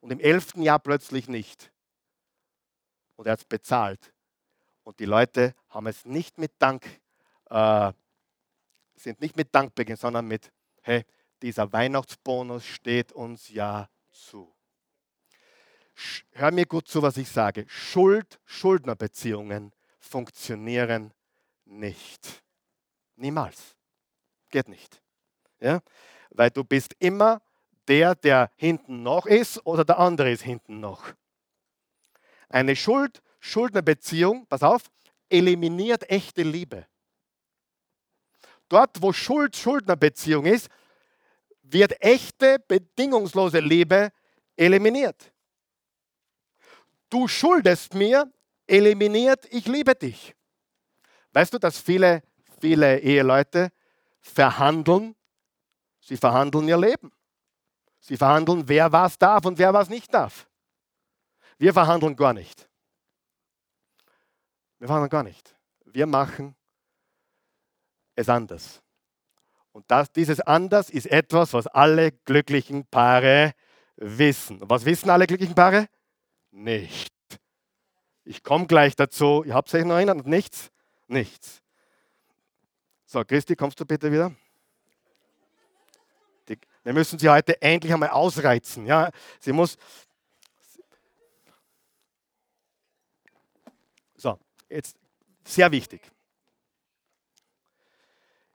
[0.00, 1.72] und im elften Jahr plötzlich nicht.
[3.16, 4.12] Und er hat es bezahlt.
[4.82, 7.00] Und die Leute haben es nicht mit Dank,
[7.50, 7.92] äh,
[8.96, 10.52] sind nicht mit Dank beginnen, sondern mit,
[10.82, 11.04] hey,
[11.42, 14.53] dieser Weihnachtsbonus steht uns ja zu.
[16.32, 17.64] Hör mir gut zu, was ich sage.
[17.68, 21.12] Schuld-Schuldner-Beziehungen funktionieren
[21.64, 22.42] nicht.
[23.16, 23.76] Niemals.
[24.50, 25.00] Geht nicht.
[25.60, 25.80] Ja?
[26.30, 27.40] Weil du bist immer
[27.88, 31.12] der, der hinten noch ist oder der andere ist hinten noch.
[32.48, 34.84] Eine Schuld-Schuldner-Beziehung, pass auf,
[35.28, 36.86] eliminiert echte Liebe.
[38.68, 40.68] Dort, wo Schuld-Schuldner-Beziehung ist,
[41.62, 44.10] wird echte, bedingungslose Liebe
[44.56, 45.33] eliminiert.
[47.14, 48.28] Du schuldest mir,
[48.66, 50.34] eliminiert, ich liebe dich.
[51.32, 52.24] Weißt du, dass viele,
[52.58, 53.70] viele Eheleute
[54.20, 55.14] verhandeln?
[56.00, 57.12] Sie verhandeln ihr Leben.
[58.00, 60.48] Sie verhandeln, wer was darf und wer was nicht darf.
[61.56, 62.68] Wir verhandeln gar nicht.
[64.80, 65.54] Wir verhandeln gar nicht.
[65.84, 66.56] Wir machen
[68.16, 68.82] es anders.
[69.70, 73.52] Und das, dieses anders ist etwas, was alle glücklichen Paare
[73.94, 74.58] wissen.
[74.62, 75.88] Was wissen alle glücklichen Paare?
[76.54, 77.12] Nicht.
[78.24, 79.42] Ich komme gleich dazu.
[79.44, 80.24] Ihr habt euch noch erinnert?
[80.24, 80.70] Nichts?
[81.08, 81.60] Nichts.
[83.06, 84.32] So, Christi, kommst du bitte wieder?
[86.48, 88.86] Die, wir müssen sie heute endlich einmal ausreizen.
[88.86, 89.76] Ja, sie muss.
[94.14, 94.38] So,
[94.68, 94.96] jetzt
[95.42, 96.02] sehr wichtig.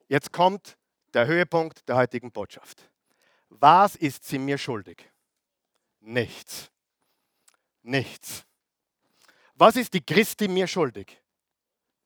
[0.07, 0.77] Jetzt kommt
[1.13, 2.89] der Höhepunkt der heutigen Botschaft.
[3.49, 5.11] Was ist sie mir schuldig?
[5.99, 6.71] Nichts.
[7.81, 8.45] Nichts.
[9.55, 11.21] Was ist die Christi mir schuldig?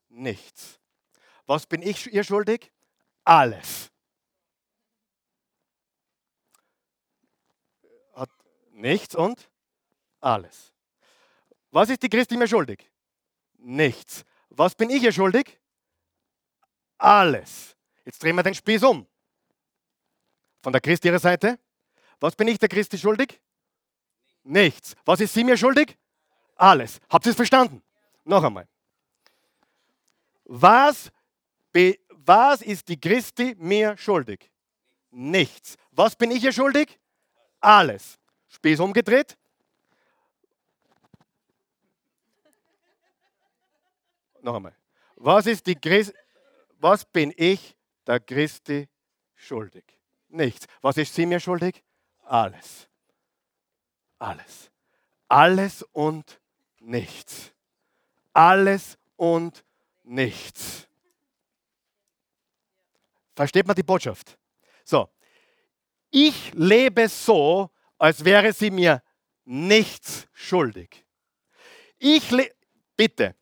[0.09, 0.79] Nichts.
[1.45, 2.71] Was bin ich ihr schuldig?
[3.23, 3.91] Alles.
[8.13, 8.29] Hat
[8.71, 9.49] nichts und
[10.19, 10.71] alles.
[11.71, 12.89] Was ist die Christi mir schuldig?
[13.57, 14.25] Nichts.
[14.49, 15.59] Was bin ich ihr schuldig?
[16.97, 17.75] Alles.
[18.05, 19.07] Jetzt drehen wir den Spieß um.
[20.61, 21.59] Von der Christi ihrer Seite.
[22.19, 23.41] Was bin ich der Christi schuldig?
[24.43, 24.95] Nichts.
[25.05, 25.97] Was ist sie mir schuldig?
[26.55, 26.99] Alles.
[27.09, 27.81] Habt ihr es verstanden?
[28.25, 28.67] Noch einmal.
[30.45, 31.11] Was,
[32.09, 34.51] was ist die Christi mir schuldig?
[35.11, 35.77] Nichts.
[35.91, 36.99] Was bin ich ihr schuldig?
[37.59, 38.19] Alles.
[38.49, 39.37] Spieß umgedreht.
[44.41, 44.75] Noch einmal.
[45.15, 46.13] Was ist die Christi?
[46.79, 48.89] Was bin ich der Christi
[49.35, 49.85] schuldig?
[50.27, 50.65] Nichts.
[50.81, 51.81] Was ist sie mir schuldig?
[52.25, 52.89] Alles.
[54.23, 54.71] Alles.
[55.27, 56.39] Alles und
[56.79, 57.51] nichts.
[58.31, 59.65] Alles und
[60.03, 60.87] nichts.
[63.35, 64.37] Versteht man die Botschaft?
[64.85, 65.09] So,
[66.09, 69.03] ich lebe so, als wäre sie mir
[69.43, 71.05] nichts schuldig.
[71.97, 72.29] Ich
[72.95, 73.35] bitte,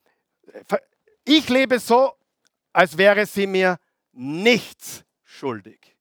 [1.24, 2.16] ich lebe so,
[2.74, 3.80] als wäre sie mir
[4.14, 5.96] nichts schuldig.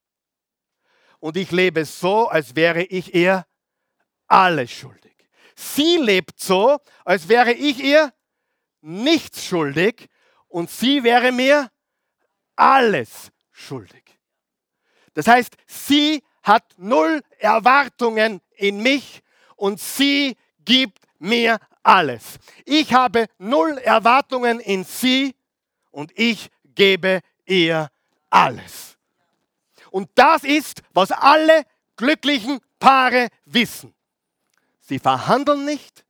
[1.18, 3.45] Und ich lebe so, als wäre ich ihr
[4.31, 5.14] alles schuldig.
[5.55, 8.12] Sie lebt so, als wäre ich ihr
[8.81, 10.09] nichts schuldig
[10.49, 11.70] und sie wäre mir
[12.57, 14.18] alles schuldig.
[15.14, 19.20] Das heißt, sie hat null Erwartungen in mich
[19.57, 22.39] und sie gibt mir alles.
[22.64, 25.35] Ich habe null Erwartungen in sie
[25.91, 27.91] und ich gebe ihr
[28.31, 28.97] alles.
[29.91, 31.64] Und das ist, was alle
[31.97, 33.95] glücklichen Paare wissen.
[34.91, 36.05] Sie verhandeln nicht.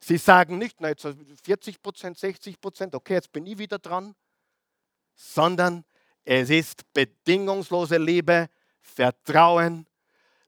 [0.00, 1.06] Sie sagen nicht, na jetzt
[1.44, 4.14] 40 Prozent, 60 Prozent, okay, jetzt bin ich wieder dran.
[5.14, 5.84] Sondern
[6.24, 8.48] es ist bedingungslose Liebe,
[8.80, 9.86] Vertrauen.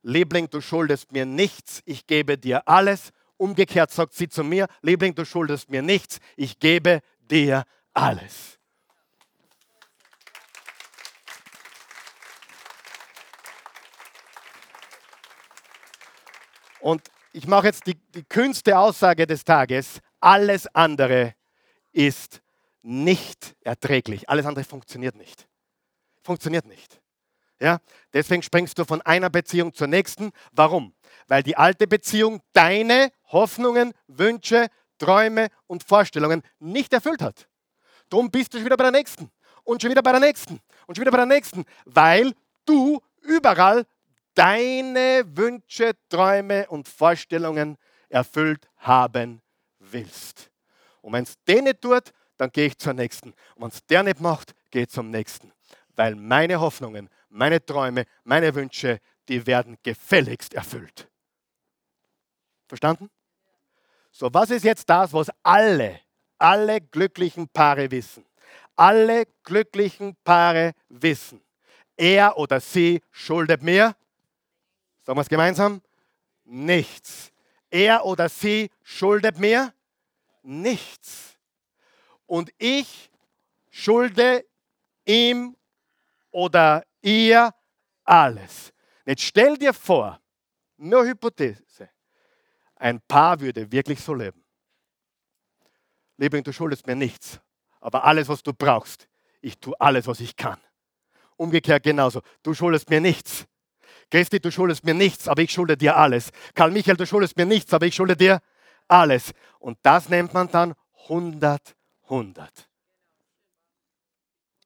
[0.01, 3.11] Liebling, du schuldest mir nichts, ich gebe dir alles.
[3.37, 8.59] Umgekehrt sagt sie zu mir, Liebling, du schuldest mir nichts, ich gebe dir alles.
[16.81, 17.03] Und
[17.35, 19.99] ich mache jetzt die, die kühnste Aussage des Tages.
[20.21, 21.35] Alles andere
[21.93, 22.41] ist
[22.83, 24.29] nicht erträglich.
[24.29, 25.49] Alles andere funktioniert nicht.
[26.23, 27.01] Funktioniert nicht.
[27.59, 27.81] Ja?
[28.13, 30.31] Deswegen springst du von einer Beziehung zur nächsten.
[30.53, 30.95] Warum?
[31.27, 34.69] Weil die alte Beziehung deine Hoffnungen, Wünsche,
[34.99, 37.49] Träume und Vorstellungen nicht erfüllt hat.
[38.11, 39.29] Darum bist du schon wieder bei der nächsten
[39.65, 42.33] und schon wieder bei der nächsten und schon wieder bei der nächsten, weil
[42.65, 43.87] du überall
[44.35, 47.77] deine Wünsche, Träume und Vorstellungen
[48.09, 49.43] erfüllt haben
[49.79, 50.51] willst.
[51.01, 53.31] Und wenn es den nicht tut, dann gehe ich zur nächsten.
[53.55, 55.53] Und wenn es der nicht macht, gehe ich zum nächsten.
[55.97, 61.09] Weil meine Hoffnungen, meine Träume, meine Wünsche, die werden gefälligst erfüllt.
[62.67, 63.11] Verstanden?
[64.11, 66.01] So, was ist jetzt das, was alle,
[66.39, 68.25] alle glücklichen Paare wissen?
[68.77, 71.41] Alle glücklichen Paare wissen,
[71.97, 73.95] er oder sie schuldet mir
[75.05, 75.83] Sagen wir es gemeinsam?
[76.45, 77.31] Nichts.
[77.71, 79.75] Er oder sie schuldet mir
[80.43, 81.37] nichts.
[82.27, 83.11] Und ich
[83.71, 84.47] schulde
[85.05, 85.57] ihm
[86.31, 87.53] oder ihr
[88.05, 88.73] alles.
[89.05, 90.21] Jetzt stell dir vor,
[90.77, 91.91] nur Hypothese,
[92.77, 94.43] ein Paar würde wirklich so leben.
[96.17, 97.41] Liebling, du schuldest mir nichts,
[97.81, 99.09] aber alles, was du brauchst,
[99.41, 100.61] ich tue alles, was ich kann.
[101.37, 103.47] Umgekehrt genauso, du schuldest mir nichts,
[104.11, 106.31] Christi, du schuldest mir nichts, aber ich schulde dir alles.
[106.55, 108.41] Karl Michael, du schuldest mir nichts, aber ich schulde dir
[108.89, 109.33] alles.
[109.59, 110.75] Und das nennt man dann
[111.05, 111.75] 100,
[112.05, 112.71] 100.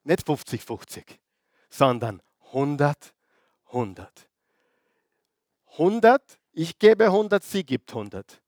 [0.03, 1.03] Nicht 50-50,
[1.69, 3.13] sondern 100,
[3.67, 4.29] 100.
[5.71, 8.41] 100, ich gebe 100, sie gibt 100.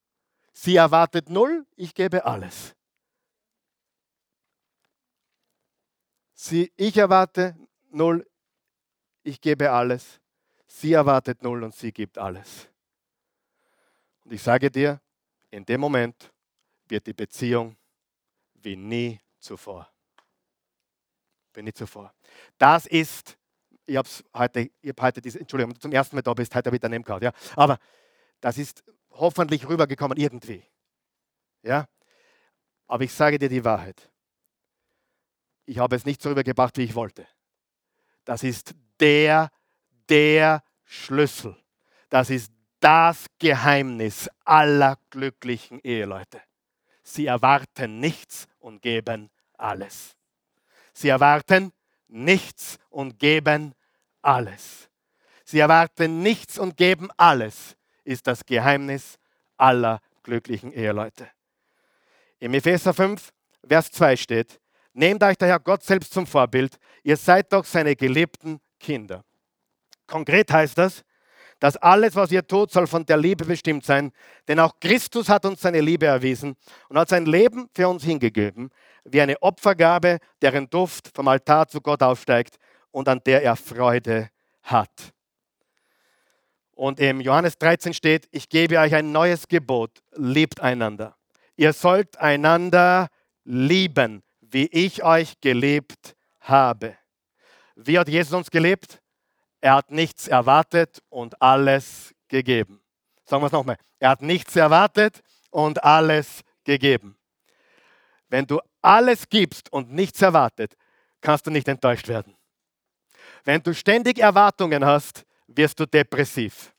[0.54, 2.76] Sie erwartet 0, ich gebe alles.
[6.34, 7.56] Sie, ich erwarte
[7.92, 8.28] 0,
[9.24, 10.20] ich gebe alles.
[10.74, 12.67] Sie erwartet 0 und sie gibt alles.
[14.24, 15.01] Und ich sage dir,
[15.51, 16.32] in dem Moment
[16.88, 17.76] wird die Beziehung
[18.53, 19.91] wie nie zuvor.
[21.53, 22.13] Wie nie zuvor.
[22.57, 23.38] Das ist,
[23.86, 26.78] ich habe heute, ich habe heute diese, Entschuldigung, zum ersten Mal da bist, heute habe
[26.78, 27.34] ich daneben gehabt, ja.
[27.57, 27.78] Aber
[28.39, 30.63] das ist hoffentlich rübergekommen irgendwie.
[31.63, 31.88] Ja.
[32.88, 34.09] Aber ich sage dir die Wahrheit.
[35.65, 37.28] Ich habe es nicht so rübergebracht, wie ich wollte.
[38.24, 39.51] Das ist der,
[40.12, 41.55] der Schlüssel.
[42.09, 42.51] Das ist
[42.82, 46.41] das Geheimnis aller glücklichen Eheleute.
[47.01, 50.18] Sie erwarten nichts und geben alles.
[50.93, 51.72] Sie erwarten
[52.09, 53.74] nichts und geben
[54.22, 54.89] alles.
[55.45, 59.18] Sie erwarten nichts und geben alles, ist das Geheimnis
[59.57, 61.30] aller glücklichen Eheleute.
[62.39, 63.32] Im Epheser 5,
[63.68, 64.59] Vers 2 steht,
[64.93, 69.24] Nehmt euch daher Gott selbst zum Vorbild, ihr seid doch seine geliebten Kinder.
[70.12, 71.03] Konkret heißt das,
[71.59, 74.12] dass alles, was ihr tut, soll von der Liebe bestimmt sein.
[74.47, 76.55] Denn auch Christus hat uns seine Liebe erwiesen
[76.89, 78.70] und hat sein Leben für uns hingegeben,
[79.05, 82.57] wie eine Opfergabe, deren Duft vom Altar zu Gott aufsteigt
[82.91, 84.30] und an der er Freude
[84.64, 85.14] hat.
[86.74, 91.16] Und im Johannes 13 steht, ich gebe euch ein neues Gebot, liebt einander.
[91.55, 93.07] Ihr sollt einander
[93.43, 96.97] lieben, wie ich euch gelebt habe.
[97.76, 98.99] Wie hat Jesus uns gelebt?
[99.62, 102.82] Er hat nichts erwartet und alles gegeben.
[103.26, 103.78] Sagen wir es nochmal.
[103.99, 107.18] Er hat nichts erwartet und alles gegeben.
[108.28, 110.76] Wenn du alles gibst und nichts erwartet,
[111.22, 112.36] kannst du nicht enttäuscht werden.
[113.43, 116.74] Wenn du ständig Erwartungen hast, wirst du depressiv.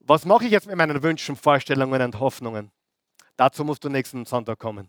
[0.00, 2.70] Was mache ich jetzt mit meinen Wünschen, Vorstellungen und Hoffnungen?
[3.36, 4.88] Dazu musst du nächsten Sonntag kommen.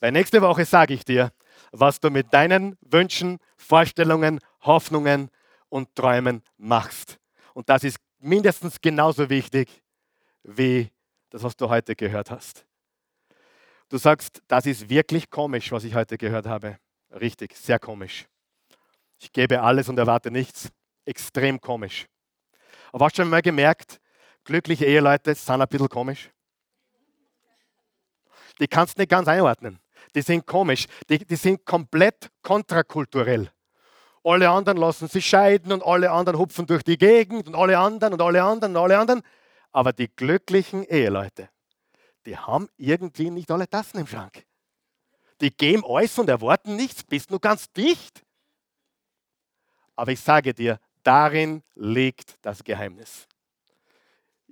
[0.00, 1.32] Weil nächste Woche sage ich dir,
[1.72, 5.30] was du mit deinen Wünschen, Vorstellungen, Hoffnungen
[5.68, 7.18] und Träumen machst.
[7.54, 9.82] Und das ist mindestens genauso wichtig
[10.42, 10.90] wie
[11.30, 12.64] das, was du heute gehört hast.
[13.88, 16.78] Du sagst, das ist wirklich komisch, was ich heute gehört habe.
[17.10, 18.26] Richtig, sehr komisch.
[19.18, 20.70] Ich gebe alles und erwarte nichts.
[21.04, 22.06] Extrem komisch.
[22.92, 23.98] Aber hast du schon mal gemerkt,
[24.44, 26.30] glückliche Eheleute sind ein bisschen komisch?
[28.60, 29.78] Die kannst du nicht ganz einordnen
[30.14, 33.50] die sind komisch, die, die sind komplett kontrakulturell.
[34.24, 38.14] Alle anderen lassen sich scheiden und alle anderen hupfen durch die Gegend und alle anderen
[38.14, 39.22] und alle anderen und alle anderen.
[39.72, 41.48] Aber die glücklichen Eheleute,
[42.26, 44.44] die haben irgendwie nicht alle Tassen im Schrank.
[45.40, 48.22] Die geben alles und erwarten nichts, bist nur ganz dicht.
[49.94, 53.26] Aber ich sage dir, darin liegt das Geheimnis.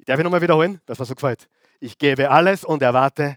[0.06, 0.80] Darf ich nochmal wiederholen?
[0.86, 1.48] Das war so gefällt.
[1.80, 3.36] Ich gebe alles und erwarte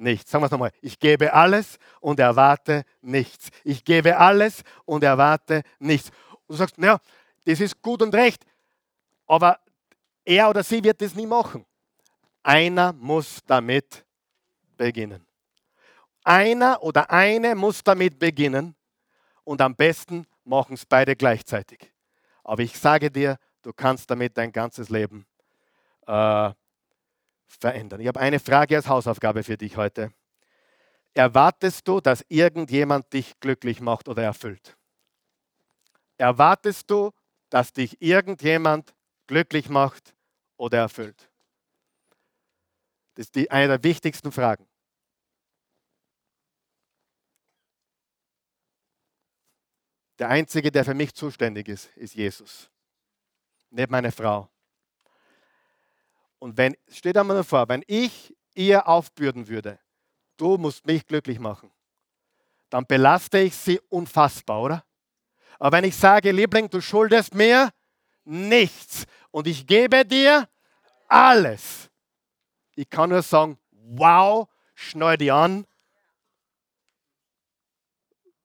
[0.00, 0.30] nichts.
[0.30, 0.72] Sagen wir es nochmal.
[0.80, 3.50] Ich gebe alles und erwarte nichts.
[3.64, 6.10] Ich gebe alles und erwarte nichts.
[6.46, 6.98] Und du sagst, naja,
[7.44, 8.44] das ist gut und recht,
[9.26, 9.60] aber
[10.24, 11.64] er oder sie wird das nie machen.
[12.42, 14.04] Einer muss damit
[14.76, 15.26] beginnen.
[16.24, 18.74] Einer oder eine muss damit beginnen
[19.44, 21.92] und am besten machen es beide gleichzeitig.
[22.44, 25.26] Aber ich sage dir, du kannst damit dein ganzes Leben
[26.06, 26.50] äh,
[27.58, 28.00] verändern.
[28.00, 30.12] Ich habe eine Frage als Hausaufgabe für dich heute.
[31.14, 34.76] Erwartest du, dass irgendjemand dich glücklich macht oder erfüllt?
[36.16, 37.10] Erwartest du,
[37.48, 38.94] dass dich irgendjemand
[39.26, 40.14] glücklich macht
[40.56, 41.28] oder erfüllt?
[43.14, 44.66] Das ist die, eine der wichtigsten Fragen.
[50.18, 52.70] Der Einzige, der für mich zuständig ist, ist Jesus.
[53.70, 54.48] Nicht meine Frau.
[56.40, 59.78] Und wenn, steht einmal vor, wenn ich ihr aufbürden würde,
[60.36, 61.70] du musst mich glücklich machen,
[62.70, 64.84] dann belaste ich sie unfassbar, oder?
[65.58, 67.70] Aber wenn ich sage, Liebling, du schuldest mir
[68.24, 70.48] nichts und ich gebe dir
[71.06, 71.90] alles,
[72.74, 75.66] ich kann nur sagen, wow, schnall die an,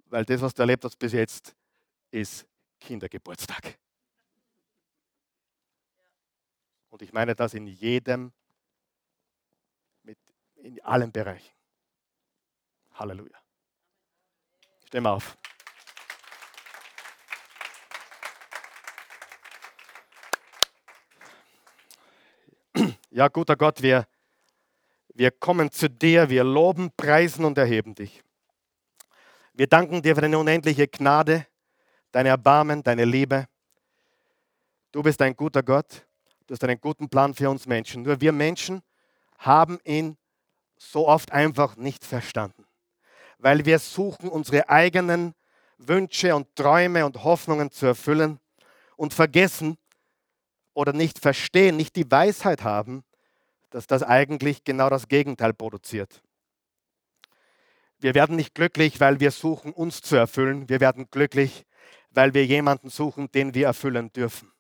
[0.08, 1.56] weil das, was du erlebt hast bis jetzt,
[2.12, 2.46] ist
[2.80, 3.78] Kindergeburtstag.
[6.96, 8.32] Und ich meine das in jedem,
[10.04, 10.18] mit,
[10.56, 11.54] in allen Bereichen.
[12.94, 13.38] Halleluja.
[14.86, 15.38] Stehen auf.
[23.10, 24.08] Ja, guter Gott, wir,
[25.14, 28.24] Wir kommen zu dir, wir loben, preisen und erheben dich.
[29.52, 31.46] Wir danken dir für deine unendliche Gnade,
[32.14, 33.50] deine Erbarmen, deine Liebe.
[34.94, 36.05] Du bist ein guter Gott.
[36.48, 38.04] Du hast einen guten Plan für uns Menschen.
[38.04, 38.82] Nur wir Menschen
[39.40, 40.18] haben ihn
[40.78, 42.66] so oft einfach nicht verstanden,
[43.40, 45.34] weil wir suchen, unsere eigenen
[45.78, 48.40] Wünsche und Träume und Hoffnungen zu erfüllen
[48.96, 49.78] und vergessen
[50.74, 53.04] oder nicht verstehen, nicht die Weisheit haben,
[53.72, 56.22] dass das eigentlich genau das Gegenteil produziert.
[57.98, 60.70] Wir werden nicht glücklich, weil wir suchen, uns zu erfüllen.
[60.70, 61.66] Wir werden glücklich,
[62.12, 64.52] weil wir jemanden suchen, den wir erfüllen dürfen.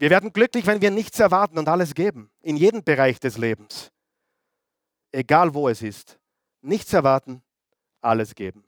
[0.00, 3.92] Wir werden glücklich, wenn wir nichts erwarten und alles geben, in jedem Bereich des Lebens.
[5.12, 6.18] Egal wo es ist.
[6.62, 7.42] Nichts erwarten,
[8.00, 8.64] alles geben.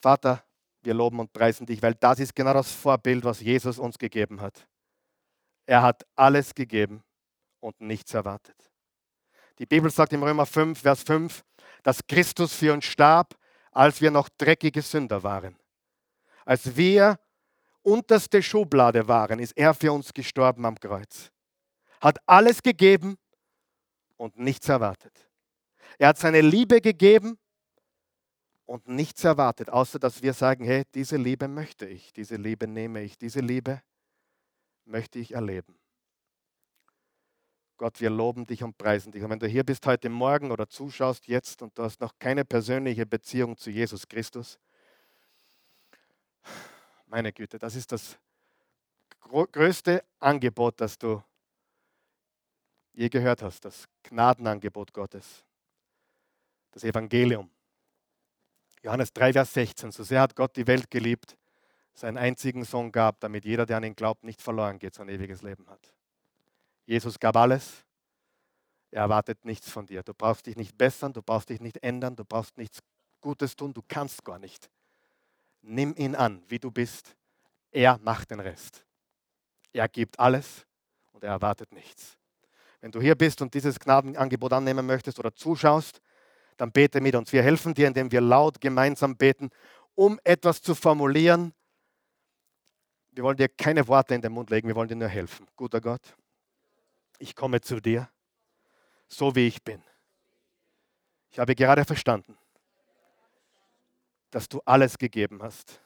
[0.00, 0.42] Vater,
[0.80, 4.40] wir loben und preisen dich, weil das ist genau das Vorbild, was Jesus uns gegeben
[4.40, 4.66] hat.
[5.66, 7.04] Er hat alles gegeben
[7.60, 8.70] und nichts erwartet.
[9.58, 11.44] Die Bibel sagt im Römer 5, Vers 5,
[11.82, 13.36] dass Christus für uns starb,
[13.72, 15.58] als wir noch dreckige Sünder waren.
[16.46, 17.18] Als wir
[17.82, 21.30] unterste Schublade waren, ist er für uns gestorben am Kreuz.
[22.00, 23.16] Hat alles gegeben
[24.16, 25.28] und nichts erwartet.
[25.98, 27.38] Er hat seine Liebe gegeben
[28.66, 33.02] und nichts erwartet, außer dass wir sagen, hey, diese Liebe möchte ich, diese Liebe nehme
[33.02, 33.82] ich, diese Liebe
[34.84, 35.78] möchte ich erleben.
[37.78, 39.22] Gott, wir loben dich und preisen dich.
[39.22, 42.44] Und wenn du hier bist heute Morgen oder zuschaust jetzt und du hast noch keine
[42.44, 44.58] persönliche Beziehung zu Jesus Christus,
[47.08, 48.18] meine Güte, das ist das
[49.20, 51.22] größte Angebot, das du
[52.92, 55.44] je gehört hast, das Gnadenangebot Gottes,
[56.72, 57.50] das Evangelium.
[58.82, 59.92] Johannes 3, Vers 16.
[59.92, 61.36] So sehr hat Gott die Welt geliebt,
[61.94, 65.42] seinen einzigen Sohn gab, damit jeder, der an ihn glaubt, nicht verloren geht, sondern ewiges
[65.42, 65.92] Leben hat.
[66.86, 67.84] Jesus gab alles.
[68.90, 70.02] Er erwartet nichts von dir.
[70.02, 72.80] Du brauchst dich nicht bessern, du brauchst dich nicht ändern, du brauchst nichts
[73.20, 74.70] Gutes tun, du kannst gar nicht.
[75.62, 77.16] Nimm ihn an, wie du bist.
[77.70, 78.84] Er macht den Rest.
[79.72, 80.66] Er gibt alles
[81.12, 82.16] und er erwartet nichts.
[82.80, 86.00] Wenn du hier bist und dieses Gnadenangebot annehmen möchtest oder zuschaust,
[86.56, 87.32] dann bete mit uns.
[87.32, 89.50] Wir helfen dir, indem wir laut gemeinsam beten,
[89.94, 91.52] um etwas zu formulieren,
[93.10, 95.48] wir wollen dir keine Worte in den Mund legen, wir wollen dir nur helfen.
[95.56, 96.16] Guter Gott,
[97.18, 98.08] ich komme zu dir,
[99.08, 99.82] so wie ich bin.
[101.30, 102.37] Ich habe gerade verstanden,
[104.30, 105.80] dass du alles gegeben hast.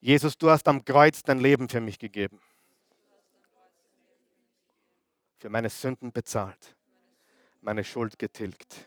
[0.00, 2.40] Jesus, du hast am Kreuz dein Leben für mich gegeben.
[5.38, 6.76] Für meine Sünden bezahlt,
[7.60, 8.86] meine Schuld getilgt.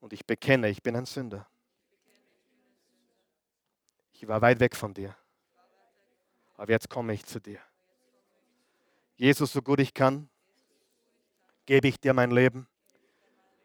[0.00, 1.46] Und ich bekenne, ich bin ein Sünder.
[4.12, 5.16] Ich war weit weg von dir.
[6.56, 7.60] Aber jetzt komme ich zu dir.
[9.16, 10.28] Jesus, so gut ich kann,
[11.64, 12.68] gebe ich dir mein Leben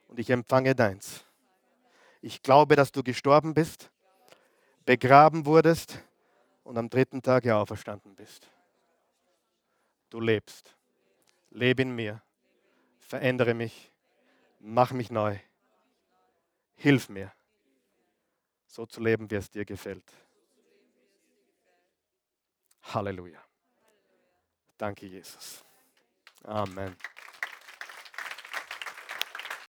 [0.07, 1.24] und ich empfange deins.
[2.25, 3.91] Ich glaube, dass du gestorben bist,
[4.83, 5.99] begraben wurdest
[6.63, 8.49] und am dritten Tag ja auferstanden bist.
[10.09, 10.75] Du lebst.
[11.51, 12.23] Lebe in mir.
[12.97, 13.91] Verändere mich.
[14.57, 15.37] Mach mich neu.
[16.73, 17.31] Hilf mir,
[18.65, 20.11] so zu leben, wie es dir gefällt.
[22.81, 23.39] Halleluja.
[24.79, 25.63] Danke, Jesus.
[26.43, 26.97] Amen.